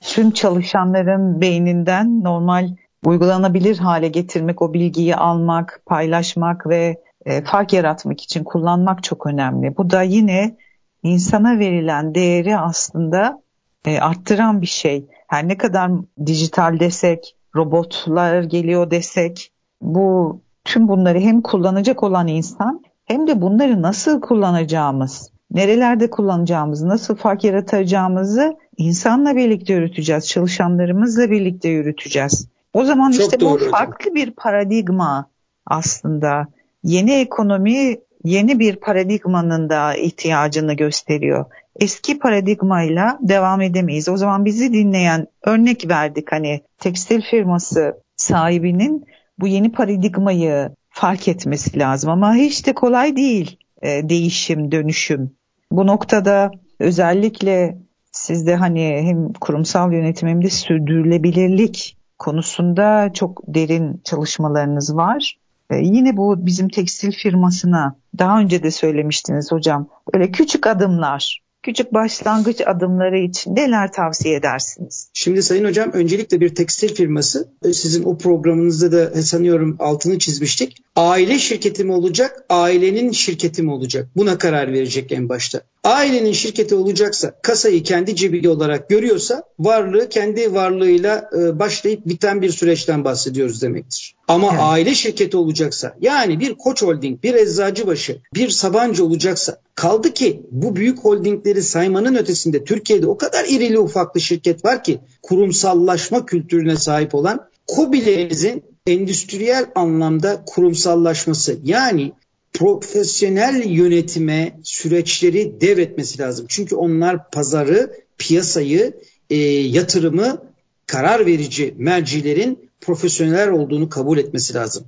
tüm 0.00 0.30
çalışanların 0.30 1.40
beyninden 1.40 2.24
normal 2.24 2.68
uygulanabilir 3.04 3.78
hale 3.78 4.08
getirmek, 4.08 4.62
o 4.62 4.72
bilgiyi 4.72 5.16
almak, 5.16 5.82
paylaşmak 5.86 6.66
ve 6.66 7.02
e, 7.26 7.44
fark 7.44 7.72
yaratmak 7.72 8.20
için 8.20 8.44
kullanmak 8.44 9.02
çok 9.02 9.26
önemli. 9.26 9.76
Bu 9.76 9.90
da 9.90 10.02
yine 10.02 10.56
insana 11.02 11.58
verilen 11.58 12.14
değeri 12.14 12.58
aslında 12.58 13.42
e, 13.84 14.00
arttıran 14.00 14.62
bir 14.62 14.66
şey. 14.66 15.06
Her 15.28 15.48
ne 15.48 15.56
kadar 15.56 15.90
dijital 16.26 16.80
desek, 16.80 17.36
robotlar 17.56 18.42
geliyor 18.42 18.90
desek 18.90 19.52
bu 19.80 20.40
tüm 20.64 20.88
bunları 20.88 21.20
hem 21.20 21.42
kullanacak 21.42 22.02
olan 22.02 22.28
insan 22.28 22.82
hem 23.04 23.26
de 23.26 23.40
bunları 23.42 23.82
nasıl 23.82 24.20
kullanacağımız, 24.20 25.32
nerelerde 25.50 26.10
kullanacağımızı, 26.10 26.88
nasıl 26.88 27.16
fark 27.16 27.44
yaratacağımızı 27.44 28.56
insanla 28.76 29.36
birlikte 29.36 29.72
yürüteceğiz, 29.72 30.28
çalışanlarımızla 30.28 31.30
birlikte 31.30 31.68
yürüteceğiz. 31.68 32.48
O 32.72 32.84
zaman 32.84 33.10
Çok 33.10 33.20
işte 33.20 33.40
bu 33.40 33.58
farklı 33.58 34.14
bir 34.14 34.30
paradigma 34.30 35.30
aslında. 35.66 36.46
Yeni 36.82 37.12
ekonomi 37.12 37.96
yeni 38.24 38.58
bir 38.58 38.76
paradigmanın 38.76 39.68
da 39.68 39.94
ihtiyacını 39.94 40.74
gösteriyor. 40.74 41.44
Eski 41.78 42.18
paradigmayla 42.18 43.18
devam 43.20 43.60
edemeyiz. 43.60 44.08
O 44.08 44.16
zaman 44.16 44.44
bizi 44.44 44.72
dinleyen 44.72 45.26
örnek 45.44 45.88
verdik 45.88 46.32
hani 46.32 46.60
tekstil 46.78 47.22
firması 47.22 48.02
sahibinin 48.16 49.06
bu 49.38 49.46
yeni 49.46 49.72
paradigmayı 49.72 50.70
fark 50.90 51.28
etmesi 51.28 51.78
lazım 51.78 52.10
ama 52.10 52.34
hiç 52.34 52.66
de 52.66 52.74
kolay 52.74 53.16
değil 53.16 53.56
e, 53.82 54.08
değişim, 54.08 54.72
dönüşüm. 54.72 55.30
Bu 55.72 55.86
noktada 55.86 56.50
özellikle 56.78 57.78
sizde 58.12 58.56
hani 58.56 59.02
hem 59.02 59.32
kurumsal 59.32 59.92
yönetim 59.92 60.28
hem 60.28 60.44
de 60.44 60.50
sürdürülebilirlik 60.50 61.96
konusunda 62.18 63.12
çok 63.12 63.42
derin 63.46 64.00
çalışmalarınız 64.04 64.96
var. 64.96 65.38
E, 65.70 65.76
yine 65.76 66.16
bu 66.16 66.46
bizim 66.46 66.68
tekstil 66.68 67.12
firmasına 67.12 67.96
daha 68.18 68.40
önce 68.40 68.62
de 68.62 68.70
söylemiştiniz 68.70 69.52
hocam. 69.52 69.88
Böyle 70.14 70.30
küçük 70.30 70.66
adımlar 70.66 71.40
küçük 71.68 71.94
başlangıç 71.94 72.60
adımları 72.66 73.18
için 73.18 73.56
neler 73.56 73.92
tavsiye 73.92 74.34
edersiniz? 74.34 75.10
Şimdi 75.12 75.42
Sayın 75.42 75.64
Hocam 75.64 75.92
öncelikle 75.92 76.40
bir 76.40 76.54
tekstil 76.54 76.94
firması 76.94 77.48
sizin 77.62 78.04
o 78.04 78.18
programınızda 78.18 78.92
da 78.92 79.22
sanıyorum 79.22 79.76
altını 79.78 80.18
çizmiştik. 80.18 80.82
Aile 80.98 81.38
şirketi 81.38 81.84
mi 81.84 81.92
olacak, 81.92 82.44
ailenin 82.48 83.12
şirketi 83.12 83.62
mi 83.62 83.72
olacak? 83.72 84.08
Buna 84.16 84.38
karar 84.38 84.72
verecek 84.72 85.12
en 85.12 85.28
başta. 85.28 85.60
Ailenin 85.84 86.32
şirketi 86.32 86.74
olacaksa, 86.74 87.34
kasayı 87.42 87.82
kendi 87.82 88.16
cebi 88.16 88.48
olarak 88.48 88.88
görüyorsa 88.88 89.42
varlığı 89.58 90.08
kendi 90.08 90.54
varlığıyla 90.54 91.30
e, 91.38 91.58
başlayıp 91.58 92.06
biten 92.06 92.42
bir 92.42 92.50
süreçten 92.50 93.04
bahsediyoruz 93.04 93.62
demektir. 93.62 94.14
Ama 94.28 94.48
evet. 94.50 94.60
aile 94.62 94.94
şirketi 94.94 95.36
olacaksa 95.36 95.96
yani 96.00 96.40
bir 96.40 96.54
Koç 96.54 96.82
Holding, 96.82 97.22
bir 97.22 97.34
Eczacıbaşı, 97.34 98.18
bir 98.34 98.48
Sabancı 98.48 99.04
olacaksa 99.04 99.60
kaldı 99.74 100.14
ki 100.14 100.42
bu 100.50 100.76
büyük 100.76 100.98
holdingleri 100.98 101.62
saymanın 101.62 102.14
ötesinde 102.14 102.64
Türkiye'de 102.64 103.06
o 103.06 103.18
kadar 103.18 103.44
irili 103.44 103.78
ufaklı 103.78 104.20
şirket 104.20 104.64
var 104.64 104.84
ki 104.84 104.98
kurumsallaşma 105.22 106.26
kültürüne 106.26 106.76
sahip 106.76 107.14
olan 107.14 107.48
KOBİ'lerimizin 107.66 108.62
endüstriyel 108.88 109.66
anlamda 109.74 110.42
kurumsallaşması 110.46 111.58
yani 111.64 112.12
profesyonel 112.52 113.64
yönetime 113.64 114.58
süreçleri 114.62 115.60
devretmesi 115.60 116.18
lazım. 116.18 116.46
Çünkü 116.48 116.74
onlar 116.74 117.30
pazarı, 117.30 117.92
piyasayı, 118.18 118.92
e, 119.30 119.36
yatırımı 119.46 120.42
karar 120.86 121.26
verici 121.26 121.74
mercilerin 121.78 122.70
profesyonel 122.80 123.50
olduğunu 123.50 123.88
kabul 123.88 124.18
etmesi 124.18 124.54
lazım. 124.54 124.84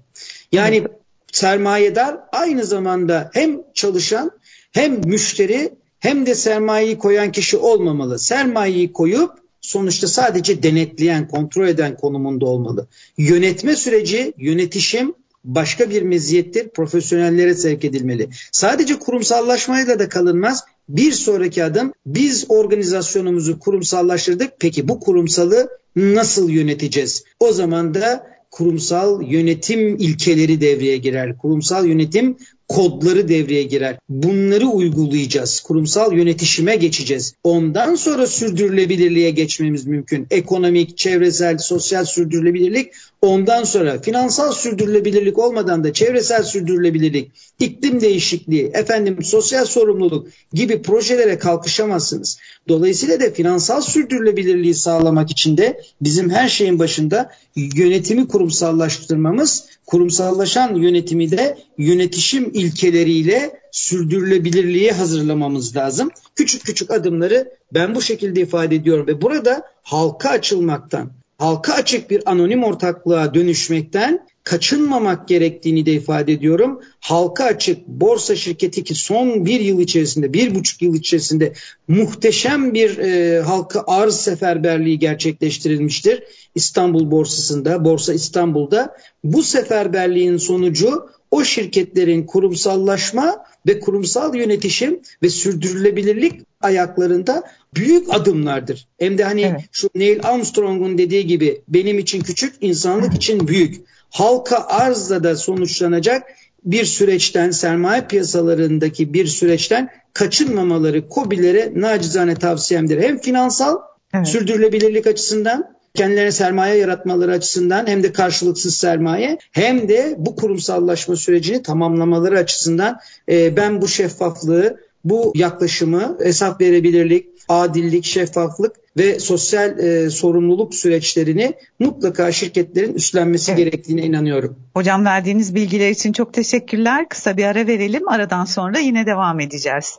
Yani 0.52 0.76
evet. 0.76 0.90
sermayedar 1.32 2.16
aynı 2.32 2.64
zamanda 2.64 3.30
hem 3.34 3.60
çalışan 3.74 4.30
hem 4.72 5.00
müşteri 5.04 5.72
hem 6.00 6.26
de 6.26 6.34
sermayeyi 6.34 6.98
koyan 6.98 7.32
kişi 7.32 7.56
olmamalı. 7.56 8.18
Sermayeyi 8.18 8.92
koyup 8.92 9.30
sonuçta 9.60 10.08
sadece 10.08 10.62
denetleyen, 10.62 11.28
kontrol 11.28 11.68
eden 11.68 11.96
konumunda 11.96 12.46
olmalı. 12.46 12.86
Yönetme 13.18 13.76
süreci, 13.76 14.32
yönetişim 14.38 15.14
başka 15.44 15.90
bir 15.90 16.02
meziyettir. 16.02 16.68
Profesyonellere 16.68 17.54
sevk 17.54 17.84
edilmeli. 17.84 18.28
Sadece 18.52 18.98
kurumsallaşmayla 18.98 19.98
da 19.98 20.08
kalınmaz. 20.08 20.64
Bir 20.88 21.12
sonraki 21.12 21.64
adım 21.64 21.92
biz 22.06 22.44
organizasyonumuzu 22.48 23.58
kurumsallaştırdık. 23.58 24.52
Peki 24.58 24.88
bu 24.88 25.00
kurumsalı 25.00 25.68
nasıl 25.96 26.50
yöneteceğiz? 26.50 27.24
O 27.40 27.52
zaman 27.52 27.94
da 27.94 28.26
kurumsal 28.50 29.22
yönetim 29.22 29.96
ilkeleri 29.96 30.60
devreye 30.60 30.96
girer. 30.96 31.38
Kurumsal 31.38 31.86
yönetim 31.86 32.36
kodları 32.70 33.28
devreye 33.28 33.62
girer. 33.62 33.98
Bunları 34.08 34.66
uygulayacağız. 34.66 35.60
Kurumsal 35.60 36.12
yönetişime 36.12 36.76
geçeceğiz. 36.76 37.34
Ondan 37.44 37.94
sonra 37.94 38.26
sürdürülebilirliğe 38.26 39.30
geçmemiz 39.30 39.86
mümkün. 39.86 40.26
Ekonomik, 40.30 40.98
çevresel, 40.98 41.58
sosyal 41.58 42.04
sürdürülebilirlik 42.04 42.92
ondan 43.22 43.64
sonra 43.64 44.00
finansal 44.00 44.52
sürdürülebilirlik 44.52 45.38
olmadan 45.38 45.84
da 45.84 45.92
çevresel 45.92 46.42
sürdürülebilirlik, 46.42 47.30
iklim 47.58 48.00
değişikliği, 48.00 48.70
efendim 48.74 49.18
sosyal 49.22 49.64
sorumluluk 49.64 50.28
gibi 50.52 50.82
projelere 50.82 51.38
kalkışamazsınız. 51.38 52.38
Dolayısıyla 52.68 53.20
da 53.20 53.30
finansal 53.30 53.80
sürdürülebilirliği 53.80 54.74
sağlamak 54.74 55.30
için 55.30 55.56
de 55.56 55.80
bizim 56.00 56.30
her 56.30 56.48
şeyin 56.48 56.78
başında 56.78 57.30
yönetimi 57.56 58.28
kurumsallaştırmamız, 58.28 59.64
kurumsallaşan 59.90 60.74
yönetimi 60.74 61.30
de 61.30 61.58
yönetişim 61.78 62.50
ilkeleriyle 62.54 63.60
sürdürülebilirliğe 63.72 64.92
hazırlamamız 64.92 65.76
lazım. 65.76 66.10
Küçük 66.36 66.64
küçük 66.64 66.90
adımları 66.90 67.52
ben 67.74 67.94
bu 67.94 68.02
şekilde 68.02 68.40
ifade 68.40 68.74
ediyorum 68.74 69.06
ve 69.06 69.22
burada 69.22 69.62
halka 69.82 70.30
açılmaktan, 70.30 71.12
halka 71.38 71.74
açık 71.74 72.10
bir 72.10 72.30
anonim 72.30 72.64
ortaklığa 72.64 73.34
dönüşmekten 73.34 74.26
kaçınmamak 74.44 75.28
gerektiğini 75.28 75.86
de 75.86 75.92
ifade 75.92 76.32
ediyorum. 76.32 76.80
Halka 77.00 77.44
açık 77.44 77.86
borsa 77.86 78.36
şirketi 78.36 78.84
ki 78.84 78.94
son 78.94 79.46
bir 79.46 79.60
yıl 79.60 79.80
içerisinde, 79.80 80.32
bir 80.32 80.54
buçuk 80.54 80.82
yıl 80.82 80.94
içerisinde 80.94 81.52
muhteşem 81.88 82.74
bir 82.74 82.98
e, 82.98 83.40
halka 83.40 83.84
arz 83.86 84.14
seferberliği 84.14 84.98
gerçekleştirilmiştir. 84.98 86.22
İstanbul 86.54 87.10
borsasında, 87.10 87.84
Borsa 87.84 88.14
İstanbul'da. 88.14 88.96
Bu 89.24 89.42
seferberliğin 89.42 90.36
sonucu 90.36 91.08
o 91.30 91.44
şirketlerin 91.44 92.26
kurumsallaşma 92.26 93.44
ve 93.66 93.80
kurumsal 93.80 94.34
yönetişim 94.34 95.00
ve 95.22 95.28
sürdürülebilirlik 95.28 96.40
ayaklarında 96.60 97.42
büyük 97.74 98.14
adımlardır. 98.14 98.88
Hem 98.98 99.18
de 99.18 99.24
hani 99.24 99.42
evet. 99.42 99.60
şu 99.72 99.90
Neil 99.94 100.18
Armstrong'un 100.22 100.98
dediği 100.98 101.26
gibi 101.26 101.62
benim 101.68 101.98
için 101.98 102.20
küçük, 102.20 102.54
insanlık 102.60 103.14
için 103.14 103.48
büyük. 103.48 103.80
Halka 104.10 104.66
arzla 104.68 105.24
da 105.24 105.36
sonuçlanacak 105.36 106.22
bir 106.64 106.84
süreçten, 106.84 107.50
sermaye 107.50 108.06
piyasalarındaki 108.06 109.14
bir 109.14 109.26
süreçten 109.26 109.90
kaçınmamaları 110.14 111.04
COBİ'lere 111.14 111.72
nacizane 111.76 112.34
tavsiyemdir. 112.34 113.02
Hem 113.02 113.18
finansal 113.18 113.78
evet. 114.14 114.28
sürdürülebilirlik 114.28 115.06
açısından 115.06 115.74
kendilerine 115.94 116.32
sermaye 116.32 116.76
yaratmaları 116.76 117.32
açısından 117.32 117.86
hem 117.86 118.02
de 118.02 118.12
karşılıksız 118.12 118.74
sermaye 118.74 119.38
hem 119.52 119.88
de 119.88 120.14
bu 120.18 120.36
kurumsallaşma 120.36 121.16
sürecini 121.16 121.62
tamamlamaları 121.62 122.38
açısından 122.38 122.98
e, 123.28 123.56
ben 123.56 123.82
bu 123.82 123.88
şeffaflığı, 123.88 124.80
bu 125.04 125.32
yaklaşımı, 125.34 126.16
hesap 126.22 126.60
verebilirlik, 126.60 127.26
adillik, 127.48 128.04
şeffaflık 128.04 128.76
ve 128.96 129.20
sosyal 129.20 129.78
e, 129.78 130.10
sorumluluk 130.10 130.74
süreçlerini 130.74 131.52
mutlaka 131.78 132.32
şirketlerin 132.32 132.94
üstlenmesi 132.94 133.52
evet. 133.52 133.58
gerektiğine 133.58 134.02
inanıyorum. 134.02 134.56
Hocam 134.74 135.04
verdiğiniz 135.04 135.54
bilgiler 135.54 135.90
için 135.90 136.12
çok 136.12 136.34
teşekkürler. 136.34 137.08
Kısa 137.08 137.36
bir 137.36 137.44
ara 137.44 137.66
verelim. 137.66 138.08
Aradan 138.08 138.44
sonra 138.44 138.78
yine 138.78 139.06
devam 139.06 139.40
edeceğiz. 139.40 139.98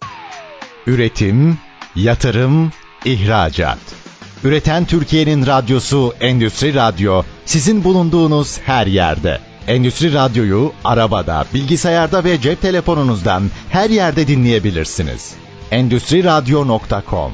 Üretim, 0.87 1.57
yatırım, 1.95 2.71
ihracat. 3.05 3.79
Üreten 4.43 4.85
Türkiye'nin 4.85 5.45
radyosu 5.45 6.13
Endüstri 6.19 6.75
Radyo 6.75 7.23
sizin 7.45 7.83
bulunduğunuz 7.83 8.59
her 8.59 8.87
yerde. 8.87 9.50
Endüstri 9.67 10.13
Radyo'yu 10.13 10.71
arabada, 10.83 11.45
bilgisayarda 11.53 12.23
ve 12.23 12.41
cep 12.41 12.61
telefonunuzdan 12.61 13.43
her 13.69 13.89
yerde 13.89 14.27
dinleyebilirsiniz. 14.27 15.35
Endüstri 15.71 16.23
Radyo.com 16.23 17.31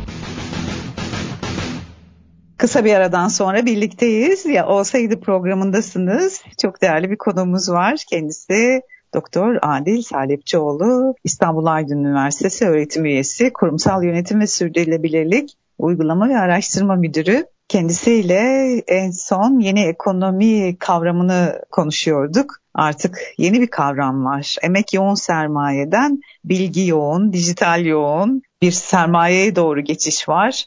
Kısa 2.57 2.85
bir 2.85 2.93
aradan 2.93 3.27
sonra 3.27 3.65
birlikteyiz. 3.65 4.45
Ya 4.45 4.67
olsaydı 4.67 5.19
programındasınız. 5.19 6.41
Çok 6.61 6.81
değerli 6.81 7.11
bir 7.11 7.17
konumuz 7.17 7.69
var. 7.69 8.03
Kendisi 8.09 8.81
Doktor 9.13 9.55
Adil 9.61 10.01
Salepçioğlu, 10.01 11.15
İstanbul 11.23 11.65
Aydın 11.65 12.03
Üniversitesi 12.03 12.65
öğretim 12.65 13.05
üyesi, 13.05 13.53
kurumsal 13.53 14.03
yönetim 14.03 14.39
ve 14.39 14.47
sürdürülebilirlik 14.47 15.53
Uygulama 15.77 16.29
ve 16.29 16.37
Araştırma 16.37 16.95
Müdürü. 16.95 17.45
Kendisiyle 17.67 18.73
en 18.87 19.11
son 19.11 19.59
yeni 19.59 19.81
ekonomi 19.85 20.77
kavramını 20.79 21.61
konuşuyorduk. 21.71 22.55
Artık 22.73 23.19
yeni 23.37 23.61
bir 23.61 23.67
kavram 23.67 24.25
var. 24.25 24.55
Emek 24.61 24.93
yoğun 24.93 25.15
sermayeden 25.15 26.21
bilgi 26.45 26.87
yoğun, 26.87 27.33
dijital 27.33 27.85
yoğun 27.85 28.41
bir 28.61 28.71
sermayeye 28.71 29.55
doğru 29.55 29.81
geçiş 29.81 30.29
var. 30.29 30.65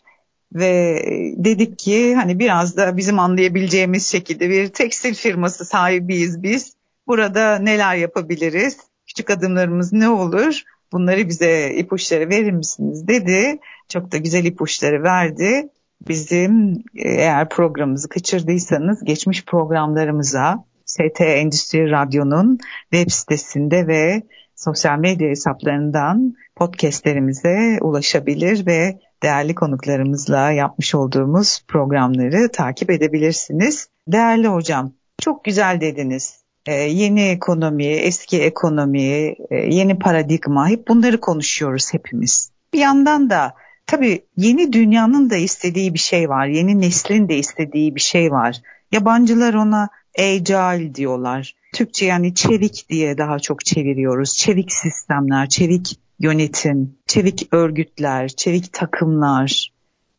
Ve 0.55 1.03
dedik 1.37 1.79
ki 1.79 2.15
hani 2.15 2.39
biraz 2.39 2.77
da 2.77 2.97
bizim 2.97 3.19
anlayabileceğimiz 3.19 4.07
şekilde 4.07 4.51
bir 4.51 4.69
tekstil 4.69 5.15
firması 5.15 5.65
sahibiyiz 5.65 6.43
biz. 6.43 6.75
Burada 7.07 7.59
neler 7.59 7.97
yapabiliriz? 7.97 8.77
Küçük 9.07 9.31
adımlarımız 9.31 9.93
ne 9.93 10.09
olur? 10.09 10.63
Bunları 10.93 11.29
bize 11.29 11.75
ipuçları 11.75 12.29
verir 12.29 12.53
misiniz 12.53 13.09
dedi. 13.09 13.59
Çok 13.89 14.13
da 14.13 14.17
güzel 14.17 14.45
ipuçları 14.45 15.03
verdi. 15.03 15.69
Bizim 16.09 16.71
e, 16.97 17.09
eğer 17.09 17.49
programımızı 17.49 18.09
kaçırdıysanız 18.09 19.05
geçmiş 19.05 19.45
programlarımıza 19.45 20.65
ST 20.85 21.21
Endüstri 21.21 21.91
Radyo'nun 21.91 22.59
web 22.93 23.11
sitesinde 23.11 23.87
ve 23.87 24.23
sosyal 24.57 24.99
medya 24.99 25.29
hesaplarından 25.29 26.35
podcastlerimize 26.57 27.79
ulaşabilir 27.81 28.67
ve 28.67 28.99
değerli 29.23 29.55
konuklarımızla 29.55 30.51
yapmış 30.51 30.95
olduğumuz 30.95 31.65
programları 31.69 32.49
takip 32.53 32.91
edebilirsiniz. 32.91 33.89
Değerli 34.09 34.49
hocam, 34.49 34.93
çok 35.19 35.45
güzel 35.45 35.81
dediniz. 35.81 36.41
Ee, 36.67 36.73
yeni 36.75 37.23
ekonomi, 37.29 37.87
eski 37.87 38.43
ekonomi, 38.43 39.35
e, 39.51 39.57
yeni 39.57 39.99
paradigma 39.99 40.69
hep 40.69 40.89
bunları 40.89 41.21
konuşuyoruz 41.21 41.95
hepimiz. 41.95 42.51
Bir 42.75 42.79
yandan 42.79 43.31
da 43.31 43.55
tabii 43.87 44.25
yeni 44.37 44.73
dünyanın 44.73 45.31
da 45.31 45.37
istediği 45.37 45.95
bir 45.95 45.99
şey 45.99 46.29
var. 46.29 46.47
Yeni 46.47 46.81
neslin 46.81 47.29
de 47.29 47.37
istediği 47.38 47.95
bir 47.95 48.01
şey 48.01 48.31
var. 48.31 48.57
Yabancılar 48.93 49.55
ona 49.55 49.88
agile 50.19 50.95
diyorlar. 50.95 51.55
Türkçe 51.75 52.07
yani 52.07 52.35
çevik 52.35 52.87
diye 52.88 53.19
daha 53.19 53.38
çok 53.38 53.64
çeviriyoruz. 53.64 54.37
Çevik 54.37 54.73
sistemler, 54.73 55.49
çevik 55.49 56.01
yönetim, 56.19 56.95
çevik 57.07 57.49
örgütler, 57.53 58.29
çevik 58.29 58.73
takımlar, 58.73 59.73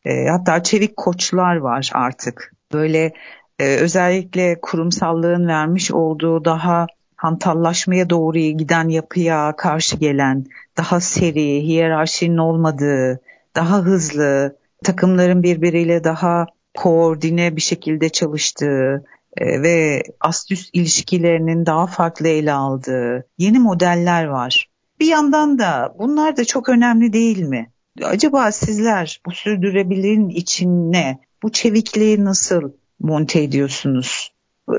e, 0.06 0.28
hatta 0.28 0.63
çevik 0.63 0.97
koçlar 0.97 1.56
var 1.56 1.91
artık. 1.93 2.54
Böyle 2.74 3.13
e, 3.60 3.65
özellikle 3.76 4.62
kurumsallığın 4.62 5.47
vermiş 5.47 5.91
olduğu 5.91 6.45
daha 6.45 6.88
hantallaşmaya 7.15 8.10
doğru 8.10 8.38
giden 8.38 8.89
yapıya 8.89 9.56
karşı 9.58 9.97
gelen, 9.97 10.45
daha 10.78 11.00
seri, 11.00 11.63
hiyerarşinin 11.63 12.38
olmadığı, 12.38 13.21
daha 13.55 13.77
hızlı, 13.77 14.57
takımların 14.83 15.43
birbiriyle 15.43 16.03
daha 16.03 16.45
koordine 16.77 17.55
bir 17.55 17.61
şekilde 17.61 18.09
çalıştığı 18.09 19.03
e, 19.37 19.61
ve 19.61 20.03
ast-üst 20.19 20.69
ilişkilerinin 20.73 21.65
daha 21.65 21.87
farklı 21.87 22.27
ele 22.27 22.53
aldığı 22.53 23.27
yeni 23.37 23.59
modeller 23.59 24.25
var. 24.25 24.69
Bir 24.99 25.07
yandan 25.07 25.59
da 25.59 25.95
bunlar 25.99 26.37
da 26.37 26.45
çok 26.45 26.69
önemli 26.69 27.13
değil 27.13 27.43
mi? 27.43 27.71
Acaba 28.03 28.51
sizler 28.51 29.21
bu 29.25 29.31
sürdürebilirin 29.31 30.29
içine 30.29 31.19
bu 31.43 31.51
çevikliği 31.51 32.25
nasıl 32.25 32.71
monte 32.99 33.41
ediyorsunuz? 33.43 34.33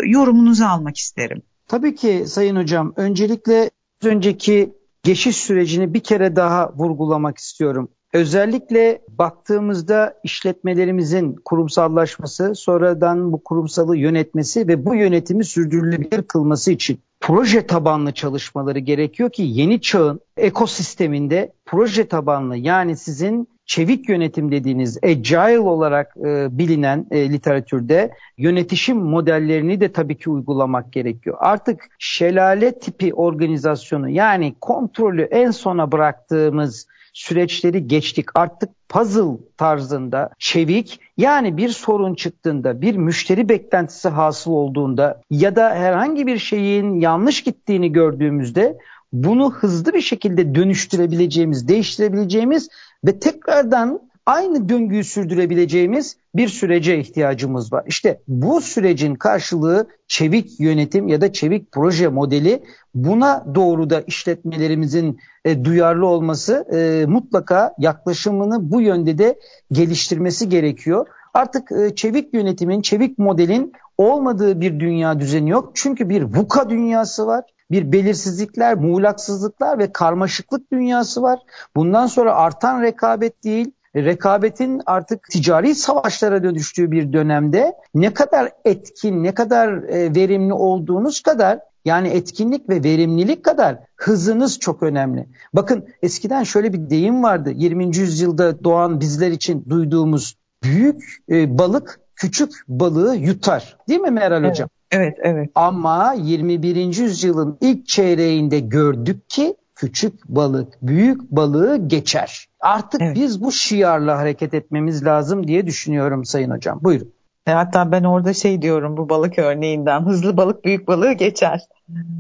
Yorumunuzu 0.04 0.64
almak 0.64 0.96
isterim. 0.96 1.42
Tabii 1.68 1.94
ki 1.94 2.24
Sayın 2.26 2.56
Hocam. 2.56 2.92
Öncelikle 2.96 3.70
önceki 4.04 4.72
geçiş 5.02 5.36
sürecini 5.36 5.94
bir 5.94 6.00
kere 6.00 6.36
daha 6.36 6.72
vurgulamak 6.74 7.38
istiyorum. 7.38 7.88
Özellikle 8.12 9.02
baktığımızda 9.08 10.14
işletmelerimizin 10.24 11.36
kurumsallaşması, 11.44 12.54
sonradan 12.54 13.32
bu 13.32 13.44
kurumsalı 13.44 13.96
yönetmesi 13.96 14.68
ve 14.68 14.84
bu 14.84 14.94
yönetimi 14.94 15.44
sürdürülebilir 15.44 16.22
kılması 16.22 16.72
için 16.72 17.00
proje 17.20 17.66
tabanlı 17.66 18.12
çalışmaları 18.12 18.78
gerekiyor 18.78 19.30
ki 19.30 19.42
yeni 19.42 19.80
çağın 19.80 20.20
ekosisteminde 20.36 21.52
proje 21.66 22.08
tabanlı 22.08 22.56
yani 22.56 22.96
sizin 22.96 23.48
çevik 23.66 24.08
yönetim 24.08 24.52
dediğiniz 24.52 24.98
agile 25.04 25.58
olarak 25.58 26.16
e, 26.16 26.58
bilinen 26.58 27.06
e, 27.10 27.32
literatürde 27.32 28.12
yönetişim 28.38 28.96
modellerini 28.96 29.80
de 29.80 29.92
tabii 29.92 30.18
ki 30.18 30.30
uygulamak 30.30 30.92
gerekiyor. 30.92 31.36
Artık 31.40 31.88
şelale 31.98 32.78
tipi 32.78 33.14
organizasyonu 33.14 34.08
yani 34.08 34.54
kontrolü 34.60 35.22
en 35.22 35.50
sona 35.50 35.92
bıraktığımız 35.92 36.86
süreçleri 37.12 37.88
geçtik. 37.88 38.26
Artık 38.34 38.70
puzzle 38.88 39.38
tarzında 39.56 40.30
çevik 40.38 41.00
yani 41.16 41.56
bir 41.56 41.68
sorun 41.68 42.14
çıktığında 42.14 42.80
bir 42.80 42.96
müşteri 42.96 43.48
beklentisi 43.48 44.08
hasıl 44.08 44.50
olduğunda 44.50 45.20
ya 45.30 45.56
da 45.56 45.74
herhangi 45.74 46.26
bir 46.26 46.38
şeyin 46.38 47.00
yanlış 47.00 47.42
gittiğini 47.42 47.92
gördüğümüzde 47.92 48.78
bunu 49.12 49.50
hızlı 49.50 49.94
bir 49.94 50.00
şekilde 50.00 50.54
dönüştürebileceğimiz, 50.54 51.68
değiştirebileceğimiz 51.68 52.68
ve 53.06 53.18
tekrardan 53.18 54.00
aynı 54.26 54.68
döngüyü 54.68 55.04
sürdürebileceğimiz 55.04 56.16
bir 56.34 56.48
sürece 56.48 56.98
ihtiyacımız 56.98 57.72
var. 57.72 57.84
İşte 57.86 58.20
bu 58.28 58.60
sürecin 58.60 59.14
karşılığı 59.14 59.86
çevik 60.08 60.60
yönetim 60.60 61.08
ya 61.08 61.20
da 61.20 61.32
çevik 61.32 61.72
proje 61.72 62.08
modeli 62.08 62.62
buna 62.94 63.46
doğru 63.54 63.90
da 63.90 64.00
işletmelerimizin 64.00 65.18
e, 65.44 65.64
duyarlı 65.64 66.06
olması 66.06 66.66
e, 66.72 67.06
mutlaka 67.06 67.74
yaklaşımını 67.78 68.70
bu 68.70 68.80
yönde 68.80 69.18
de 69.18 69.38
geliştirmesi 69.72 70.48
gerekiyor. 70.48 71.06
Artık 71.34 71.72
e, 71.72 71.94
çevik 71.94 72.34
yönetimin, 72.34 72.82
çevik 72.82 73.18
modelin 73.18 73.72
olmadığı 73.98 74.60
bir 74.60 74.80
dünya 74.80 75.20
düzeni 75.20 75.50
yok. 75.50 75.70
Çünkü 75.74 76.08
bir 76.08 76.22
VUCA 76.22 76.70
dünyası 76.70 77.26
var 77.26 77.44
bir 77.72 77.92
belirsizlikler, 77.92 78.74
muğlaksızlıklar 78.74 79.78
ve 79.78 79.92
karmaşıklık 79.92 80.72
dünyası 80.72 81.22
var. 81.22 81.38
Bundan 81.76 82.06
sonra 82.06 82.34
artan 82.34 82.82
rekabet 82.82 83.44
değil, 83.44 83.72
rekabetin 83.96 84.80
artık 84.86 85.30
ticari 85.30 85.74
savaşlara 85.74 86.42
dönüştüğü 86.42 86.90
bir 86.90 87.12
dönemde 87.12 87.72
ne 87.94 88.14
kadar 88.14 88.52
etkin, 88.64 89.22
ne 89.22 89.34
kadar 89.34 89.68
e, 89.68 90.14
verimli 90.14 90.52
olduğunuz 90.52 91.20
kadar 91.20 91.58
yani 91.84 92.08
etkinlik 92.08 92.68
ve 92.68 92.84
verimlilik 92.84 93.44
kadar 93.44 93.78
hızınız 93.96 94.58
çok 94.58 94.82
önemli. 94.82 95.26
Bakın 95.52 95.86
eskiden 96.02 96.42
şöyle 96.42 96.72
bir 96.72 96.90
deyim 96.90 97.22
vardı 97.22 97.50
20. 97.54 97.96
yüzyılda 97.96 98.64
doğan 98.64 99.00
bizler 99.00 99.30
için 99.30 99.64
duyduğumuz 99.68 100.36
büyük 100.62 101.16
e, 101.30 101.58
balık 101.58 102.00
küçük 102.16 102.52
balığı 102.68 103.16
yutar. 103.16 103.76
Değil 103.88 104.00
mi 104.00 104.10
Meral 104.10 104.40
evet. 104.40 104.50
Hocam? 104.50 104.68
Evet, 104.90 105.18
evet. 105.22 105.50
Ama 105.54 106.12
21. 106.12 106.76
yüzyılın 106.76 107.58
ilk 107.60 107.86
çeyreğinde 107.86 108.60
gördük 108.60 109.30
ki 109.30 109.56
küçük 109.74 110.28
balık 110.28 110.82
büyük 110.82 111.30
balığı 111.30 111.88
geçer. 111.88 112.48
Artık 112.62 113.00
evet. 113.02 113.16
biz 113.16 113.42
bu 113.42 113.52
şiarla 113.52 114.18
hareket 114.18 114.54
etmemiz 114.54 115.04
lazım 115.04 115.46
diye 115.46 115.66
düşünüyorum 115.66 116.24
Sayın 116.24 116.50
Hocam. 116.50 116.78
Buyurun. 116.82 117.12
E 117.46 117.52
hatta 117.52 117.92
ben 117.92 118.04
orada 118.04 118.34
şey 118.34 118.62
diyorum 118.62 118.96
bu 118.96 119.08
balık 119.08 119.38
örneğinden 119.38 120.00
hızlı 120.00 120.36
balık 120.36 120.64
büyük 120.64 120.88
balığı 120.88 121.12
geçer. 121.12 121.60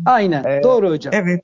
Aynen 0.06 0.44
ee, 0.44 0.62
doğru 0.62 0.90
hocam. 0.90 1.14
Evet 1.16 1.42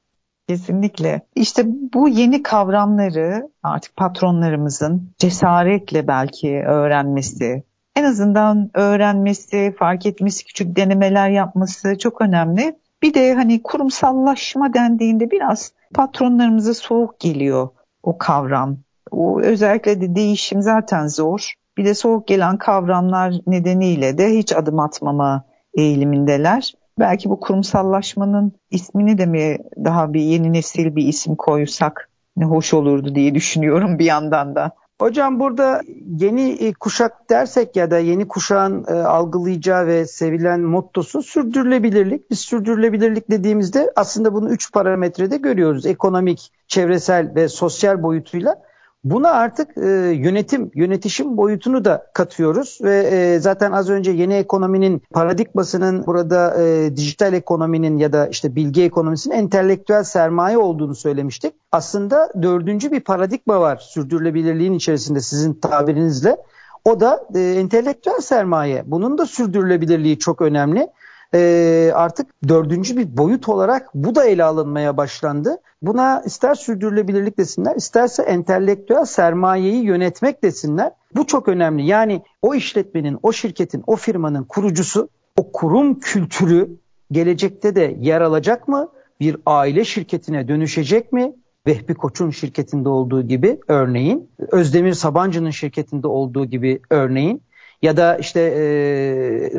kesinlikle. 0.48 1.22
İşte 1.34 1.62
bu 1.66 2.08
yeni 2.08 2.42
kavramları 2.42 3.50
artık 3.62 3.96
patronlarımızın 3.96 5.10
cesaretle 5.18 6.08
belki 6.08 6.62
öğrenmesi, 6.66 7.62
en 7.96 8.04
azından 8.04 8.70
öğrenmesi, 8.74 9.74
fark 9.78 10.06
etmesi, 10.06 10.44
küçük 10.44 10.76
denemeler 10.76 11.30
yapması 11.30 11.98
çok 11.98 12.20
önemli. 12.20 12.76
Bir 13.02 13.14
de 13.14 13.34
hani 13.34 13.62
kurumsallaşma 13.62 14.74
dendiğinde 14.74 15.30
biraz 15.30 15.72
patronlarımıza 15.94 16.74
soğuk 16.74 17.20
geliyor 17.20 17.68
o 18.02 18.18
kavram. 18.18 18.78
O 19.10 19.40
özellikle 19.40 20.00
de 20.00 20.14
değişim 20.14 20.62
zaten 20.62 21.06
zor. 21.06 21.54
Bir 21.76 21.84
de 21.84 21.94
soğuk 21.94 22.28
gelen 22.28 22.58
kavramlar 22.58 23.34
nedeniyle 23.46 24.18
de 24.18 24.38
hiç 24.38 24.52
adım 24.52 24.80
atmama 24.80 25.44
eğilimindeler. 25.74 26.74
Belki 26.98 27.30
bu 27.30 27.40
kurumsallaşmanın 27.40 28.52
ismini 28.70 29.18
de 29.18 29.26
mi 29.26 29.58
daha 29.84 30.12
bir 30.12 30.20
yeni 30.20 30.52
nesil 30.52 30.96
bir 30.96 31.06
isim 31.06 31.36
koysak 31.36 32.10
ne 32.36 32.44
hoş 32.44 32.74
olurdu 32.74 33.14
diye 33.14 33.34
düşünüyorum 33.34 33.98
bir 33.98 34.04
yandan 34.04 34.54
da. 34.54 34.72
Hocam 35.00 35.40
burada 35.40 35.80
yeni 36.06 36.50
e, 36.50 36.72
kuşak 36.72 37.30
dersek 37.30 37.76
ya 37.76 37.90
da 37.90 37.98
yeni 37.98 38.28
kuşağın 38.28 38.84
e, 38.88 38.92
algılayacağı 38.92 39.86
ve 39.86 40.06
sevilen 40.06 40.60
mottosu 40.60 41.22
sürdürülebilirlik. 41.22 42.30
Biz 42.30 42.40
sürdürülebilirlik 42.40 43.30
dediğimizde 43.30 43.92
aslında 43.96 44.34
bunu 44.34 44.50
üç 44.50 44.72
parametrede 44.72 45.36
görüyoruz. 45.36 45.86
Ekonomik, 45.86 46.52
çevresel 46.68 47.34
ve 47.34 47.48
sosyal 47.48 48.02
boyutuyla. 48.02 48.62
Buna 49.10 49.30
artık 49.30 49.78
e, 49.78 49.88
yönetim, 50.14 50.70
yönetişim 50.74 51.36
boyutunu 51.36 51.84
da 51.84 52.06
katıyoruz 52.14 52.78
ve 52.82 52.96
e, 52.96 53.38
zaten 53.38 53.72
az 53.72 53.90
önce 53.90 54.10
yeni 54.10 54.34
ekonominin 54.34 55.02
paradigmasının 55.10 56.06
burada 56.06 56.62
e, 56.62 56.96
dijital 56.96 57.32
ekonominin 57.32 57.98
ya 57.98 58.12
da 58.12 58.26
işte 58.26 58.54
bilgi 58.56 58.82
ekonomisinin 58.82 59.34
entelektüel 59.34 60.04
sermaye 60.04 60.58
olduğunu 60.58 60.94
söylemiştik. 60.94 61.54
Aslında 61.72 62.32
dördüncü 62.42 62.92
bir 62.92 63.00
paradigma 63.00 63.60
var 63.60 63.76
sürdürülebilirliğin 63.76 64.72
içerisinde 64.72 65.20
sizin 65.20 65.54
tabirinizle. 65.54 66.36
O 66.84 67.00
da 67.00 67.26
e, 67.34 67.40
entelektüel 67.40 68.20
sermaye. 68.20 68.82
Bunun 68.86 69.18
da 69.18 69.26
sürdürülebilirliği 69.26 70.18
çok 70.18 70.40
önemli 70.40 70.88
e, 71.34 71.92
artık 71.94 72.26
dördüncü 72.48 72.96
bir 72.96 73.16
boyut 73.16 73.48
olarak 73.48 73.90
bu 73.94 74.14
da 74.14 74.24
ele 74.24 74.44
alınmaya 74.44 74.96
başlandı. 74.96 75.58
Buna 75.82 76.22
ister 76.26 76.54
sürdürülebilirlik 76.54 77.38
desinler, 77.38 77.76
isterse 77.76 78.22
entelektüel 78.22 79.04
sermayeyi 79.04 79.84
yönetmek 79.84 80.42
desinler. 80.42 80.92
Bu 81.16 81.26
çok 81.26 81.48
önemli. 81.48 81.86
Yani 81.86 82.22
o 82.42 82.54
işletmenin, 82.54 83.18
o 83.22 83.32
şirketin, 83.32 83.84
o 83.86 83.96
firmanın 83.96 84.44
kurucusu, 84.44 85.08
o 85.36 85.52
kurum 85.52 86.00
kültürü 86.00 86.70
gelecekte 87.12 87.74
de 87.74 87.96
yer 88.00 88.20
alacak 88.20 88.68
mı? 88.68 88.88
Bir 89.20 89.36
aile 89.46 89.84
şirketine 89.84 90.48
dönüşecek 90.48 91.12
mi? 91.12 91.32
Vehbi 91.66 91.94
Koç'un 91.94 92.30
şirketinde 92.30 92.88
olduğu 92.88 93.22
gibi 93.22 93.60
örneğin, 93.68 94.30
Özdemir 94.52 94.92
Sabancı'nın 94.92 95.50
şirketinde 95.50 96.06
olduğu 96.06 96.44
gibi 96.44 96.80
örneğin 96.90 97.42
ya 97.82 97.96
da 97.96 98.16
işte 98.16 98.40
e, 98.40 98.60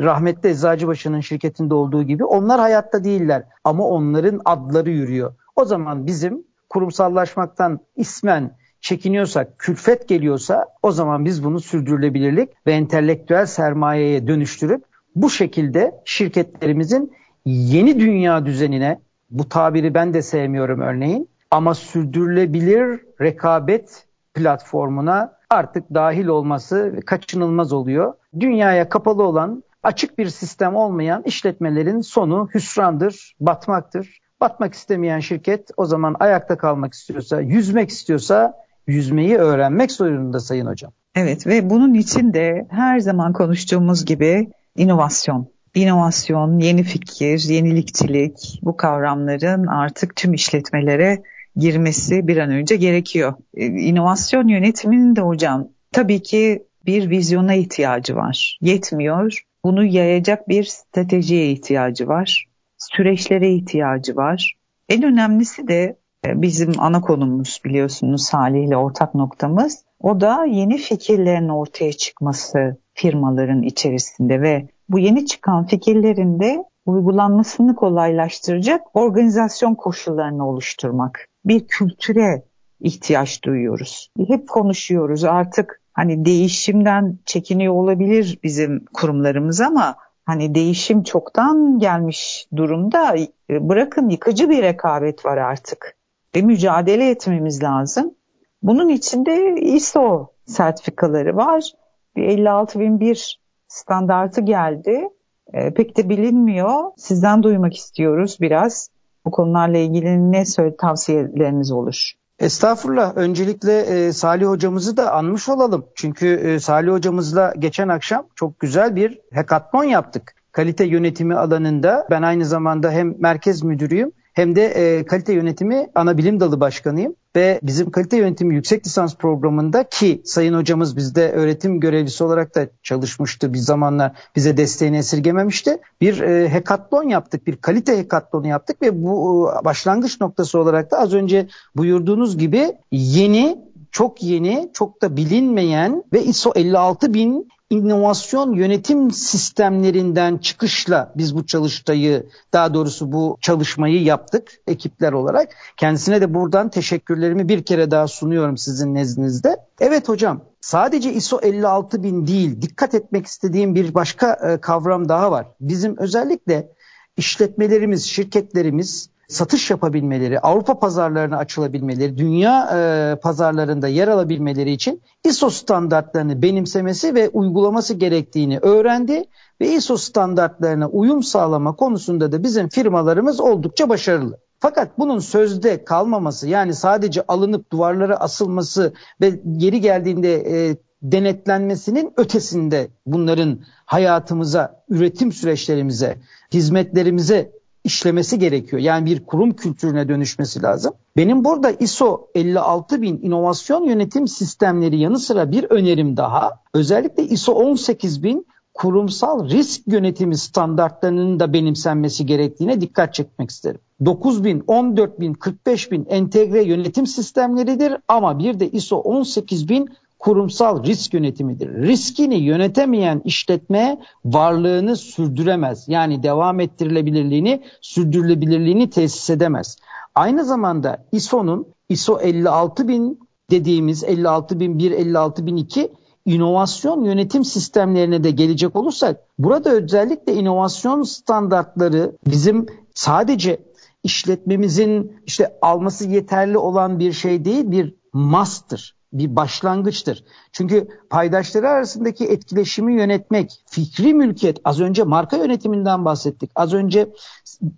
rahmetli 0.02 0.48
Eczacıbaşı'nın 0.48 1.20
şirketinde 1.20 1.74
olduğu 1.74 2.02
gibi 2.02 2.24
onlar 2.24 2.60
hayatta 2.60 3.04
değiller 3.04 3.44
ama 3.64 3.86
onların 3.86 4.40
adları 4.44 4.90
yürüyor. 4.90 5.34
O 5.56 5.64
zaman 5.64 6.06
bizim 6.06 6.44
kurumsallaşmaktan 6.68 7.80
ismen 7.96 8.56
çekiniyorsak, 8.80 9.58
külfet 9.58 10.08
geliyorsa 10.08 10.66
o 10.82 10.90
zaman 10.90 11.24
biz 11.24 11.44
bunu 11.44 11.60
sürdürülebilirlik 11.60 12.66
ve 12.66 12.72
entelektüel 12.72 13.46
sermayeye 13.46 14.26
dönüştürüp 14.26 14.84
bu 15.14 15.30
şekilde 15.30 15.94
şirketlerimizin 16.04 17.12
yeni 17.44 18.00
dünya 18.00 18.46
düzenine 18.46 19.00
bu 19.30 19.48
tabiri 19.48 19.94
ben 19.94 20.14
de 20.14 20.22
sevmiyorum 20.22 20.80
örneğin 20.80 21.28
ama 21.50 21.74
sürdürülebilir 21.74 23.00
rekabet 23.20 24.04
platformuna 24.34 25.39
artık 25.50 25.94
dahil 25.94 26.26
olması 26.26 27.00
kaçınılmaz 27.06 27.72
oluyor. 27.72 28.14
Dünyaya 28.40 28.88
kapalı 28.88 29.22
olan 29.22 29.62
açık 29.82 30.18
bir 30.18 30.28
sistem 30.28 30.76
olmayan 30.76 31.22
işletmelerin 31.22 32.00
sonu 32.00 32.48
hüsrandır, 32.54 33.34
batmaktır. 33.40 34.20
Batmak 34.40 34.74
istemeyen 34.74 35.20
şirket 35.20 35.70
o 35.76 35.84
zaman 35.84 36.16
ayakta 36.20 36.58
kalmak 36.58 36.94
istiyorsa, 36.94 37.40
yüzmek 37.40 37.90
istiyorsa 37.90 38.54
yüzmeyi 38.86 39.36
öğrenmek 39.36 39.92
zorunda 39.92 40.40
Sayın 40.40 40.66
Hocam. 40.66 40.92
Evet 41.14 41.46
ve 41.46 41.70
bunun 41.70 41.94
için 41.94 42.34
de 42.34 42.66
her 42.70 43.00
zaman 43.00 43.32
konuştuğumuz 43.32 44.04
gibi 44.04 44.50
inovasyon. 44.76 45.48
İnovasyon, 45.74 46.58
yeni 46.58 46.82
fikir, 46.82 47.48
yenilikçilik 47.48 48.60
bu 48.62 48.76
kavramların 48.76 49.66
artık 49.66 50.16
tüm 50.16 50.34
işletmelere 50.34 51.22
girmesi 51.56 52.28
bir 52.28 52.36
an 52.36 52.50
önce 52.50 52.76
gerekiyor. 52.76 53.34
Ee, 53.54 53.66
inovasyon 53.66 54.48
yönetiminin 54.48 55.16
de 55.16 55.20
hocam 55.20 55.68
tabii 55.92 56.22
ki 56.22 56.66
bir 56.86 57.10
vizyona 57.10 57.54
ihtiyacı 57.54 58.16
var. 58.16 58.58
Yetmiyor. 58.60 59.44
Bunu 59.64 59.84
yayacak 59.84 60.48
bir 60.48 60.64
stratejiye 60.64 61.50
ihtiyacı 61.50 62.08
var. 62.08 62.46
Süreçlere 62.78 63.52
ihtiyacı 63.52 64.16
var. 64.16 64.56
En 64.88 65.02
önemlisi 65.02 65.68
de 65.68 65.96
e, 66.26 66.42
bizim 66.42 66.72
ana 66.78 67.00
konumuz 67.00 67.60
biliyorsunuz 67.64 68.22
Salih 68.22 68.64
ile 68.66 68.76
ortak 68.76 69.14
noktamız. 69.14 69.84
O 70.00 70.20
da 70.20 70.44
yeni 70.44 70.78
fikirlerin 70.78 71.48
ortaya 71.48 71.92
çıkması 71.92 72.76
firmaların 72.94 73.62
içerisinde 73.62 74.42
ve 74.42 74.68
bu 74.88 74.98
yeni 74.98 75.26
çıkan 75.26 75.66
fikirlerin 75.66 76.40
de 76.40 76.64
uygulanmasını 76.86 77.74
kolaylaştıracak 77.74 78.96
organizasyon 78.96 79.74
koşullarını 79.74 80.48
oluşturmak. 80.48 81.29
Bir 81.44 81.66
kültüre 81.66 82.42
ihtiyaç 82.80 83.44
duyuyoruz. 83.44 84.10
Hep 84.28 84.48
konuşuyoruz 84.48 85.24
artık 85.24 85.80
hani 85.92 86.24
değişimden 86.24 87.18
çekiniyor 87.26 87.74
olabilir 87.74 88.38
bizim 88.42 88.84
kurumlarımız 88.84 89.60
ama 89.60 89.96
hani 90.24 90.54
değişim 90.54 91.02
çoktan 91.02 91.78
gelmiş 91.78 92.48
durumda. 92.56 93.16
Bırakın 93.50 94.08
yıkıcı 94.08 94.50
bir 94.50 94.62
rekabet 94.62 95.24
var 95.24 95.36
artık 95.36 95.96
ve 96.36 96.42
mücadele 96.42 97.10
etmemiz 97.10 97.62
lazım. 97.62 98.14
Bunun 98.62 98.88
içinde 98.88 99.60
ISO 99.60 100.32
sertifikaları 100.46 101.36
var. 101.36 101.72
Bir 102.16 102.22
56001 102.22 103.40
standartı 103.68 104.40
geldi. 104.40 105.08
E, 105.52 105.74
pek 105.74 105.96
de 105.96 106.08
bilinmiyor. 106.08 106.84
Sizden 106.96 107.42
duymak 107.42 107.76
istiyoruz 107.76 108.38
biraz. 108.40 108.90
Bu 109.24 109.30
konularla 109.30 109.78
ilgili 109.78 110.32
ne 110.32 110.44
söyle 110.44 110.76
tavsiyeleriniz 110.76 111.72
olur? 111.72 112.12
Estağfurullah. 112.38 113.16
Öncelikle 113.16 113.80
e, 113.80 114.12
Salih 114.12 114.46
hocamızı 114.46 114.96
da 114.96 115.12
anmış 115.12 115.48
olalım. 115.48 115.86
Çünkü 115.94 116.26
e, 116.26 116.60
Salih 116.60 116.92
hocamızla 116.92 117.54
geçen 117.58 117.88
akşam 117.88 118.26
çok 118.34 118.60
güzel 118.60 118.96
bir 118.96 119.20
hekaton 119.32 119.84
yaptık. 119.84 120.34
Kalite 120.52 120.84
yönetimi 120.84 121.34
alanında 121.34 122.06
ben 122.10 122.22
aynı 122.22 122.44
zamanda 122.44 122.90
hem 122.90 123.14
merkez 123.20 123.62
müdürüyüm 123.62 124.12
hem 124.32 124.56
de 124.56 124.64
e, 124.64 125.04
kalite 125.04 125.32
yönetimi 125.32 125.86
ana 125.94 126.18
bilim 126.18 126.40
dalı 126.40 126.60
başkanıyım 126.60 127.14
ve 127.36 127.60
bizim 127.62 127.90
kalite 127.90 128.16
yönetimi 128.16 128.54
yüksek 128.54 128.86
lisans 128.86 129.16
programında 129.16 129.88
ki 129.88 130.22
sayın 130.24 130.54
hocamız 130.54 130.96
bizde 130.96 131.32
öğretim 131.32 131.80
görevlisi 131.80 132.24
olarak 132.24 132.54
da 132.54 132.68
çalışmıştı 132.82 133.52
bir 133.52 133.58
zamanla 133.58 134.14
bize 134.36 134.56
desteğini 134.56 134.96
esirgememişti. 134.96 135.78
Bir 136.00 136.20
e, 136.20 136.48
hekatlon 136.48 137.08
yaptık, 137.08 137.46
bir 137.46 137.56
kalite 137.56 137.98
hekatlonu 137.98 138.46
yaptık 138.46 138.82
ve 138.82 139.02
bu 139.02 139.50
e, 139.60 139.64
başlangıç 139.64 140.20
noktası 140.20 140.58
olarak 140.58 140.90
da 140.90 140.98
az 140.98 141.14
önce 141.14 141.48
buyurduğunuz 141.76 142.38
gibi 142.38 142.72
yeni 142.92 143.70
çok 143.92 144.22
yeni, 144.22 144.70
çok 144.74 145.02
da 145.02 145.16
bilinmeyen 145.16 146.04
ve 146.12 146.24
ISO 146.24 146.52
56000 146.56 147.48
inovasyon 147.70 148.52
yönetim 148.52 149.10
sistemlerinden 149.10 150.38
çıkışla 150.38 151.12
biz 151.16 151.36
bu 151.36 151.46
çalıştayı 151.46 152.26
daha 152.52 152.74
doğrusu 152.74 153.12
bu 153.12 153.38
çalışmayı 153.40 154.02
yaptık 154.02 154.52
ekipler 154.66 155.12
olarak. 155.12 155.48
Kendisine 155.76 156.20
de 156.20 156.34
buradan 156.34 156.68
teşekkürlerimi 156.68 157.48
bir 157.48 157.62
kere 157.62 157.90
daha 157.90 158.08
sunuyorum 158.08 158.56
sizin 158.56 158.94
nezdinizde. 158.94 159.56
Evet 159.80 160.08
hocam 160.08 160.40
sadece 160.60 161.12
ISO 161.12 161.40
56000 161.42 162.26
değil 162.26 162.62
dikkat 162.62 162.94
etmek 162.94 163.26
istediğim 163.26 163.74
bir 163.74 163.94
başka 163.94 164.32
e, 164.32 164.60
kavram 164.60 165.08
daha 165.08 165.30
var. 165.30 165.46
Bizim 165.60 165.96
özellikle 165.98 166.68
işletmelerimiz, 167.16 168.04
şirketlerimiz 168.04 169.10
satış 169.30 169.70
yapabilmeleri, 169.70 170.40
Avrupa 170.40 170.78
pazarlarına 170.78 171.36
açılabilmeleri, 171.36 172.18
dünya 172.18 172.70
e, 172.74 173.16
pazarlarında 173.20 173.88
yer 173.88 174.08
alabilmeleri 174.08 174.72
için 174.72 175.02
ISO 175.24 175.50
standartlarını 175.50 176.42
benimsemesi 176.42 177.14
ve 177.14 177.28
uygulaması 177.28 177.94
gerektiğini 177.94 178.58
öğrendi 178.58 179.24
ve 179.60 179.68
ISO 179.68 179.96
standartlarına 179.96 180.88
uyum 180.88 181.22
sağlama 181.22 181.76
konusunda 181.76 182.32
da 182.32 182.42
bizim 182.42 182.68
firmalarımız 182.68 183.40
oldukça 183.40 183.88
başarılı. 183.88 184.38
Fakat 184.58 184.98
bunun 184.98 185.18
sözde 185.18 185.84
kalmaması 185.84 186.48
yani 186.48 186.74
sadece 186.74 187.24
alınıp 187.28 187.72
duvarlara 187.72 188.16
asılması 188.16 188.92
ve 189.20 189.40
geri 189.56 189.80
geldiğinde 189.80 190.34
e, 190.34 190.76
denetlenmesinin 191.02 192.12
ötesinde 192.16 192.88
bunların 193.06 193.60
hayatımıza, 193.84 194.84
üretim 194.88 195.32
süreçlerimize, 195.32 196.16
hizmetlerimize 196.52 197.59
işlemesi 197.84 198.38
gerekiyor. 198.38 198.82
Yani 198.82 199.06
bir 199.06 199.24
kurum 199.24 199.52
kültürüne 199.52 200.08
dönüşmesi 200.08 200.62
lazım. 200.62 200.92
Benim 201.16 201.44
burada 201.44 201.70
ISO 201.70 202.26
56000 202.34 203.20
inovasyon 203.22 203.84
yönetim 203.84 204.28
sistemleri 204.28 204.98
yanı 204.98 205.18
sıra 205.18 205.52
bir 205.52 205.64
önerim 205.64 206.16
daha. 206.16 206.50
Özellikle 206.74 207.22
ISO 207.22 207.52
18000 207.52 208.46
kurumsal 208.74 209.48
risk 209.48 209.86
yönetimi 209.86 210.36
standartlarının 210.36 211.40
da 211.40 211.52
benimsenmesi 211.52 212.26
gerektiğine 212.26 212.80
dikkat 212.80 213.14
çekmek 213.14 213.50
isterim. 213.50 213.80
9000, 214.04 214.64
14000, 214.66 215.34
45000 215.34 216.06
entegre 216.08 216.62
yönetim 216.62 217.06
sistemleridir 217.06 217.96
ama 218.08 218.38
bir 218.38 218.60
de 218.60 218.70
ISO 218.70 219.02
18000 219.04 219.88
kurumsal 220.20 220.84
risk 220.84 221.14
yönetimidir. 221.14 221.82
Riskini 221.82 222.36
yönetemeyen 222.36 223.22
işletme 223.24 223.98
varlığını 224.24 224.96
sürdüremez. 224.96 225.84
Yani 225.88 226.22
devam 226.22 226.60
ettirilebilirliğini, 226.60 227.62
sürdürülebilirliğini 227.80 228.90
tesis 228.90 229.30
edemez. 229.30 229.76
Aynı 230.14 230.44
zamanda 230.44 231.04
ISO'nun 231.12 231.66
ISO 231.88 232.20
56000 232.20 233.20
dediğimiz 233.50 234.04
56001, 234.04 234.90
56002 234.92 235.92
inovasyon 236.26 237.04
yönetim 237.04 237.44
sistemlerine 237.44 238.24
de 238.24 238.30
gelecek 238.30 238.76
olursak 238.76 239.20
burada 239.38 239.70
özellikle 239.70 240.34
inovasyon 240.34 241.02
standartları 241.02 242.12
bizim 242.26 242.66
sadece 242.94 243.60
işletmemizin 244.02 245.16
işte 245.26 245.58
alması 245.62 246.08
yeterli 246.08 246.58
olan 246.58 246.98
bir 246.98 247.12
şey 247.12 247.44
değil 247.44 247.70
bir 247.70 247.94
mastır 248.12 248.99
bir 249.12 249.36
başlangıçtır. 249.36 250.24
Çünkü 250.52 250.88
paydaşları 251.10 251.68
arasındaki 251.68 252.24
etkileşimi 252.24 252.94
yönetmek, 252.94 253.62
fikri 253.66 254.14
mülkiyet, 254.14 254.58
az 254.64 254.80
önce 254.80 255.04
marka 255.04 255.36
yönetiminden 255.36 256.04
bahsettik. 256.04 256.50
Az 256.54 256.72
önce 256.72 257.08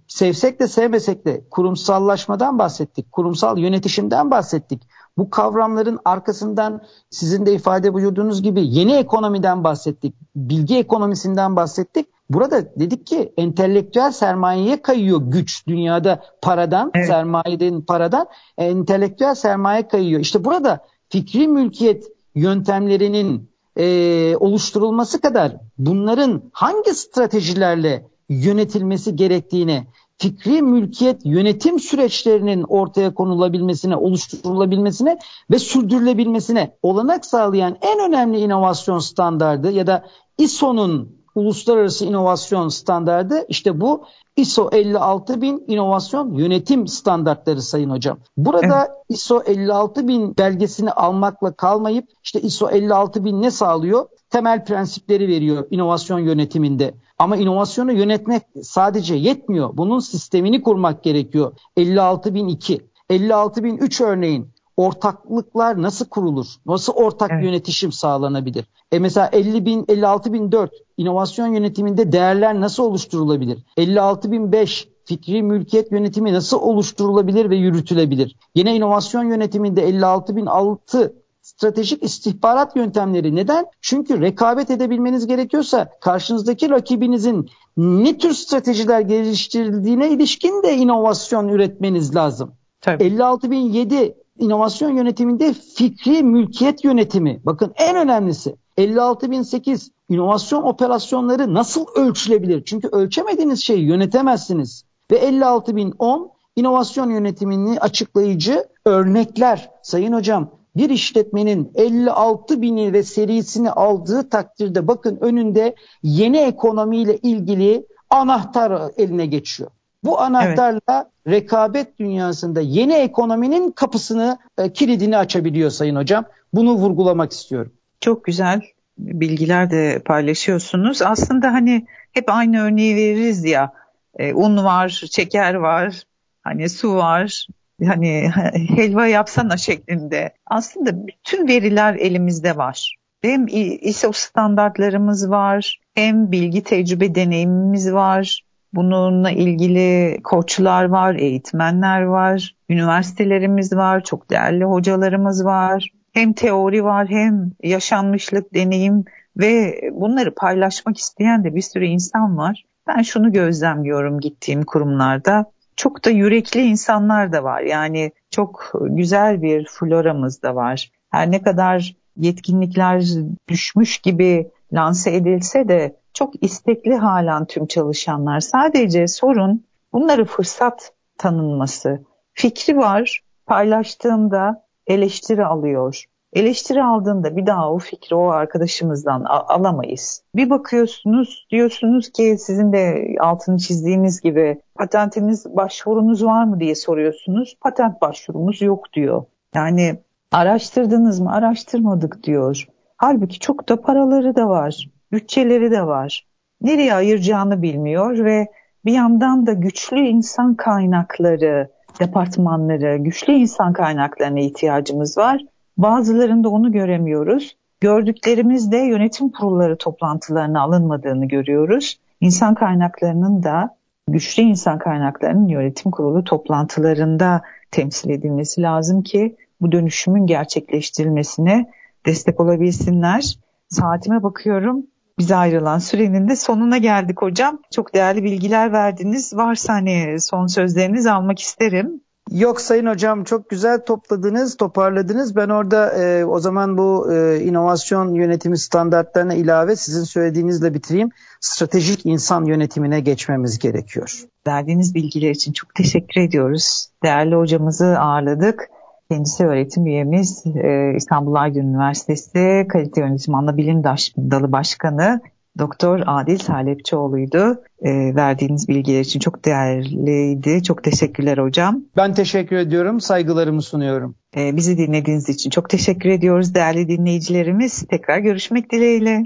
sevsek 0.08 0.60
de 0.60 0.68
sevmesek 0.68 1.26
de 1.26 1.44
kurumsallaşmadan 1.50 2.58
bahsettik. 2.58 3.12
Kurumsal 3.12 3.58
yönetişimden 3.58 4.30
bahsettik. 4.30 4.82
Bu 5.18 5.30
kavramların 5.30 5.98
arkasından 6.04 6.82
sizin 7.10 7.46
de 7.46 7.54
ifade 7.54 7.94
buyurduğunuz 7.94 8.42
gibi 8.42 8.66
yeni 8.66 8.92
ekonomiden 8.92 9.64
bahsettik. 9.64 10.14
Bilgi 10.36 10.78
ekonomisinden 10.78 11.56
bahsettik. 11.56 12.06
Burada 12.30 12.76
dedik 12.80 13.06
ki 13.06 13.32
entelektüel 13.36 14.12
sermayeye 14.12 14.82
kayıyor 14.82 15.20
güç 15.22 15.66
dünyada 15.66 16.22
paradan, 16.42 16.90
evet. 16.94 17.06
sermayeden 17.06 17.80
paradan 17.80 18.26
entelektüel 18.58 19.34
sermaye 19.34 19.88
kayıyor. 19.88 20.20
İşte 20.20 20.44
burada 20.44 20.80
fikri 21.12 21.48
mülkiyet 21.48 22.04
yöntemlerinin 22.34 23.50
e, 23.76 24.36
oluşturulması 24.36 25.20
kadar 25.20 25.56
bunların 25.78 26.42
hangi 26.52 26.94
stratejilerle 26.94 28.06
yönetilmesi 28.28 29.16
gerektiğine, 29.16 29.86
fikri 30.18 30.62
mülkiyet 30.62 31.20
yönetim 31.24 31.80
süreçlerinin 31.80 32.62
ortaya 32.62 33.14
konulabilmesine, 33.14 33.96
oluşturulabilmesine 33.96 35.18
ve 35.50 35.58
sürdürülebilmesine 35.58 36.76
olanak 36.82 37.26
sağlayan 37.26 37.76
en 37.80 38.08
önemli 38.08 38.38
inovasyon 38.38 38.98
standardı 38.98 39.70
ya 39.70 39.86
da 39.86 40.04
ISO'nun 40.38 41.21
uluslararası 41.34 42.04
inovasyon 42.04 42.68
standardı 42.68 43.44
işte 43.48 43.80
bu 43.80 44.04
ISO 44.36 44.70
56000 44.72 45.64
inovasyon 45.66 46.34
yönetim 46.34 46.88
standartları 46.88 47.62
sayın 47.62 47.90
hocam. 47.90 48.18
Burada 48.36 48.78
evet. 48.78 48.90
ISO 49.08 49.42
56000 49.46 50.36
belgesini 50.36 50.92
almakla 50.92 51.52
kalmayıp 51.52 52.08
işte 52.24 52.40
ISO 52.40 52.68
56000 52.70 53.42
ne 53.42 53.50
sağlıyor? 53.50 54.06
Temel 54.30 54.64
prensipleri 54.64 55.28
veriyor 55.28 55.66
inovasyon 55.70 56.18
yönetiminde. 56.18 56.94
Ama 57.18 57.36
inovasyonu 57.36 57.92
yönetmek 57.92 58.42
sadece 58.62 59.14
yetmiyor. 59.14 59.70
Bunun 59.76 59.98
sistemini 59.98 60.62
kurmak 60.62 61.04
gerekiyor. 61.04 61.52
56002, 61.76 62.80
56003 63.10 64.00
örneğin 64.00 64.51
ortaklıklar 64.76 65.82
nasıl 65.82 66.06
kurulur? 66.06 66.46
Nasıl 66.66 66.92
ortak 66.92 67.30
evet. 67.30 67.44
yönetişim 67.44 67.92
sağlanabilir? 67.92 68.64
E 68.92 68.98
mesela 68.98 69.28
50 69.32 69.66
bin, 69.66 69.84
56 69.88 70.32
bin 70.32 70.52
4 70.52 70.70
inovasyon 70.96 71.46
yönetiminde 71.46 72.12
değerler 72.12 72.60
nasıl 72.60 72.82
oluşturulabilir? 72.82 73.64
56 73.76 74.32
bin 74.32 74.52
5 74.52 74.88
fikri 75.04 75.42
mülkiyet 75.42 75.92
yönetimi 75.92 76.32
nasıl 76.32 76.60
oluşturulabilir 76.60 77.50
ve 77.50 77.56
yürütülebilir? 77.56 78.36
Yine 78.54 78.76
inovasyon 78.76 79.24
yönetiminde 79.24 79.82
56 79.88 80.36
bin 80.36 80.46
6 80.46 81.22
stratejik 81.42 82.02
istihbarat 82.02 82.76
yöntemleri. 82.76 83.34
Neden? 83.34 83.66
Çünkü 83.80 84.20
rekabet 84.20 84.70
edebilmeniz 84.70 85.26
gerekiyorsa 85.26 85.88
karşınızdaki 86.00 86.70
rakibinizin 86.70 87.50
ne 87.76 88.18
tür 88.18 88.32
stratejiler 88.32 89.00
geliştirildiğine 89.00 90.10
ilişkin 90.10 90.62
de 90.62 90.76
inovasyon 90.76 91.48
üretmeniz 91.48 92.16
lazım. 92.16 92.54
Tabii. 92.80 93.04
56.007 93.04 94.14
inovasyon 94.38 94.90
yönetiminde 94.90 95.52
fikri 95.52 96.22
mülkiyet 96.22 96.84
yönetimi. 96.84 97.40
Bakın 97.44 97.72
en 97.76 97.96
önemlisi 97.96 98.56
56.008 98.78 99.90
inovasyon 100.08 100.62
operasyonları 100.62 101.54
nasıl 101.54 101.86
ölçülebilir? 101.96 102.64
Çünkü 102.64 102.88
ölçemediğiniz 102.88 103.64
şeyi 103.64 103.84
yönetemezsiniz. 103.84 104.84
Ve 105.10 105.18
56.010 105.18 106.30
inovasyon 106.56 107.10
yönetimini 107.10 107.80
açıklayıcı 107.80 108.64
örnekler. 108.84 109.70
Sayın 109.82 110.12
hocam 110.12 110.50
bir 110.76 110.90
işletmenin 110.90 111.70
56 111.74 112.62
bini 112.62 112.92
ve 112.92 113.02
serisini 113.02 113.70
aldığı 113.70 114.28
takdirde 114.28 114.88
bakın 114.88 115.18
önünde 115.20 115.74
yeni 116.02 116.38
ekonomiyle 116.38 117.16
ilgili 117.16 117.86
anahtar 118.10 118.90
eline 118.96 119.26
geçiyor. 119.26 119.70
Bu 120.04 120.20
anahtarla 120.20 120.80
evet. 120.88 121.06
rekabet 121.26 121.98
dünyasında 121.98 122.60
yeni 122.60 122.94
ekonominin 122.94 123.70
kapısını, 123.70 124.38
e, 124.58 124.72
kilidini 124.72 125.16
açabiliyor 125.16 125.70
Sayın 125.70 125.96
Hocam. 125.96 126.24
Bunu 126.52 126.74
vurgulamak 126.74 127.32
istiyorum. 127.32 127.72
Çok 128.00 128.24
güzel 128.24 128.60
bilgiler 128.98 129.70
de 129.70 130.02
paylaşıyorsunuz. 130.04 131.02
Aslında 131.02 131.52
hani 131.52 131.86
hep 132.12 132.24
aynı 132.28 132.62
örneği 132.62 132.96
veririz 132.96 133.44
ya. 133.44 133.72
E, 134.18 134.34
un 134.34 134.64
var, 134.64 134.88
şeker 134.88 135.54
var, 135.54 136.02
hani 136.42 136.68
su 136.68 136.94
var, 136.94 137.46
hani 137.84 138.30
helva 138.68 139.06
yapsana 139.06 139.56
şeklinde. 139.56 140.34
Aslında 140.46 141.06
bütün 141.06 141.48
veriler 141.48 141.94
elimizde 141.94 142.56
var. 142.56 142.96
Hem 143.22 143.46
ISO 143.80 144.12
standartlarımız 144.12 145.30
var, 145.30 145.80
hem 145.94 146.32
bilgi 146.32 146.62
tecrübe 146.62 147.14
deneyimimiz 147.14 147.92
var. 147.92 148.42
Bununla 148.72 149.30
ilgili 149.30 150.18
koçlar 150.24 150.84
var, 150.84 151.14
eğitmenler 151.14 152.02
var, 152.02 152.54
üniversitelerimiz 152.68 153.72
var, 153.72 154.04
çok 154.04 154.30
değerli 154.30 154.64
hocalarımız 154.64 155.44
var. 155.44 155.88
Hem 156.12 156.32
teori 156.32 156.84
var 156.84 157.08
hem 157.08 157.52
yaşanmışlık, 157.62 158.54
deneyim 158.54 159.04
ve 159.36 159.80
bunları 159.92 160.34
paylaşmak 160.34 160.98
isteyen 160.98 161.44
de 161.44 161.54
bir 161.54 161.60
sürü 161.60 161.84
insan 161.84 162.36
var. 162.36 162.64
Ben 162.86 163.02
şunu 163.02 163.32
gözlemliyorum 163.32 164.20
gittiğim 164.20 164.64
kurumlarda 164.64 165.52
çok 165.76 166.04
da 166.04 166.10
yürekli 166.10 166.60
insanlar 166.62 167.32
da 167.32 167.44
var. 167.44 167.62
Yani 167.62 168.12
çok 168.30 168.72
güzel 168.82 169.42
bir 169.42 169.66
floramız 169.66 170.42
da 170.42 170.54
var. 170.54 170.90
Her 171.10 171.30
ne 171.30 171.42
kadar 171.42 171.96
yetkinlikler 172.16 173.04
düşmüş 173.48 173.98
gibi 173.98 174.50
lanse 174.72 175.14
edilse 175.14 175.68
de 175.68 175.96
çok 176.14 176.42
istekli 176.42 176.96
halen 176.96 177.44
tüm 177.44 177.66
çalışanlar. 177.66 178.40
Sadece 178.40 179.08
sorun 179.08 179.64
bunları 179.92 180.24
fırsat 180.24 180.92
tanınması. 181.18 182.02
Fikri 182.32 182.76
var, 182.76 183.22
paylaştığında 183.46 184.64
eleştiri 184.86 185.44
alıyor. 185.44 186.04
Eleştiri 186.32 186.82
aldığında 186.82 187.36
bir 187.36 187.46
daha 187.46 187.72
o 187.72 187.78
fikri 187.78 188.16
o 188.16 188.28
arkadaşımızdan 188.28 189.24
alamayız. 189.24 190.22
Bir 190.34 190.50
bakıyorsunuz 190.50 191.46
diyorsunuz 191.50 192.12
ki 192.12 192.36
sizin 192.38 192.72
de 192.72 193.14
altını 193.20 193.58
çizdiğiniz 193.58 194.20
gibi 194.20 194.60
patentiniz 194.74 195.46
başvurunuz 195.56 196.24
var 196.24 196.44
mı 196.44 196.60
diye 196.60 196.74
soruyorsunuz. 196.74 197.56
Patent 197.60 198.00
başvurumuz 198.00 198.62
yok 198.62 198.92
diyor. 198.92 199.24
Yani 199.54 199.98
araştırdınız 200.32 201.20
mı? 201.20 201.32
Araştırmadık 201.32 202.22
diyor. 202.22 202.66
Halbuki 202.96 203.38
çok 203.38 203.68
da 203.68 203.80
paraları 203.80 204.36
da 204.36 204.48
var. 204.48 204.88
Bütçeleri 205.12 205.70
de 205.70 205.86
var. 205.86 206.26
Nereye 206.62 206.94
ayıracağını 206.94 207.62
bilmiyor 207.62 208.24
ve 208.24 208.48
bir 208.84 208.92
yandan 208.92 209.46
da 209.46 209.52
güçlü 209.52 210.00
insan 210.00 210.54
kaynakları, 210.54 211.70
departmanları, 212.00 212.96
güçlü 212.96 213.32
insan 213.32 213.72
kaynaklarına 213.72 214.40
ihtiyacımız 214.40 215.18
var. 215.18 215.40
Bazılarında 215.76 216.48
onu 216.48 216.72
göremiyoruz. 216.72 217.56
Gördüklerimizde 217.80 218.76
yönetim 218.76 219.28
kurulları 219.28 219.76
toplantılarına 219.76 220.60
alınmadığını 220.60 221.28
görüyoruz. 221.28 222.00
İnsan 222.20 222.54
kaynaklarının 222.54 223.42
da 223.42 223.76
güçlü 224.08 224.42
insan 224.42 224.78
kaynaklarının 224.78 225.48
yönetim 225.48 225.90
kurulu 225.90 226.24
toplantılarında 226.24 227.42
temsil 227.70 228.10
edilmesi 228.10 228.62
lazım 228.62 229.02
ki 229.02 229.36
bu 229.60 229.72
dönüşümün 229.72 230.26
gerçekleştirilmesine 230.26 231.70
destek 232.06 232.40
olabilsinler. 232.40 233.38
Saatime 233.68 234.22
bakıyorum. 234.22 234.86
Bize 235.18 235.36
ayrılan 235.36 235.78
sürenin 235.78 236.28
de 236.28 236.36
sonuna 236.36 236.78
geldik 236.78 237.22
hocam. 237.22 237.58
Çok 237.70 237.94
değerli 237.94 238.22
bilgiler 238.22 238.72
verdiniz. 238.72 239.36
Varsa 239.36 239.72
hani 239.72 240.16
son 240.20 240.46
sözlerinizi 240.46 241.10
almak 241.10 241.38
isterim. 241.38 242.00
Yok 242.30 242.60
Sayın 242.60 242.86
Hocam 242.86 243.24
çok 243.24 243.50
güzel 243.50 243.84
topladınız, 243.84 244.56
toparladınız. 244.56 245.36
Ben 245.36 245.48
orada 245.48 245.92
e, 245.92 246.24
o 246.24 246.38
zaman 246.38 246.78
bu 246.78 247.12
e, 247.12 247.40
inovasyon 247.40 248.14
yönetimi 248.14 248.58
standartlarına 248.58 249.34
ilave 249.34 249.76
sizin 249.76 250.04
söylediğinizle 250.04 250.74
bitireyim. 250.74 251.10
Stratejik 251.40 252.06
insan 252.06 252.44
yönetimine 252.44 253.00
geçmemiz 253.00 253.58
gerekiyor. 253.58 254.24
Verdiğiniz 254.46 254.94
bilgiler 254.94 255.30
için 255.30 255.52
çok 255.52 255.74
teşekkür 255.74 256.20
ediyoruz. 256.20 256.88
Değerli 257.02 257.34
hocamızı 257.34 257.98
ağırladık. 257.98 258.68
Kendisi 259.10 259.46
öğretim 259.46 259.86
üyemiz 259.86 260.44
e, 260.46 260.94
İstanbul 260.96 261.34
Aydın 261.34 261.60
Üniversitesi 261.60 262.66
Kalite 262.68 263.00
Yönetimi 263.00 263.36
Ana 263.36 263.56
Bilim 263.56 263.84
Dalı 263.84 264.52
Başkanı 264.52 265.20
Doktor 265.58 266.00
Adil 266.06 266.38
Salepçioğlu'ydu. 266.38 267.62
E, 267.82 268.14
verdiğiniz 268.14 268.68
bilgiler 268.68 269.00
için 269.00 269.20
çok 269.20 269.44
değerliydi. 269.44 270.62
Çok 270.62 270.84
teşekkürler 270.84 271.38
hocam. 271.38 271.84
Ben 271.96 272.14
teşekkür 272.14 272.56
ediyorum. 272.56 273.00
Saygılarımı 273.00 273.62
sunuyorum. 273.62 274.14
E, 274.36 274.56
bizi 274.56 274.78
dinlediğiniz 274.78 275.28
için 275.28 275.50
çok 275.50 275.70
teşekkür 275.70 276.08
ediyoruz 276.08 276.54
değerli 276.54 276.88
dinleyicilerimiz. 276.88 277.82
Tekrar 277.90 278.18
görüşmek 278.18 278.72
dileğiyle. 278.72 279.22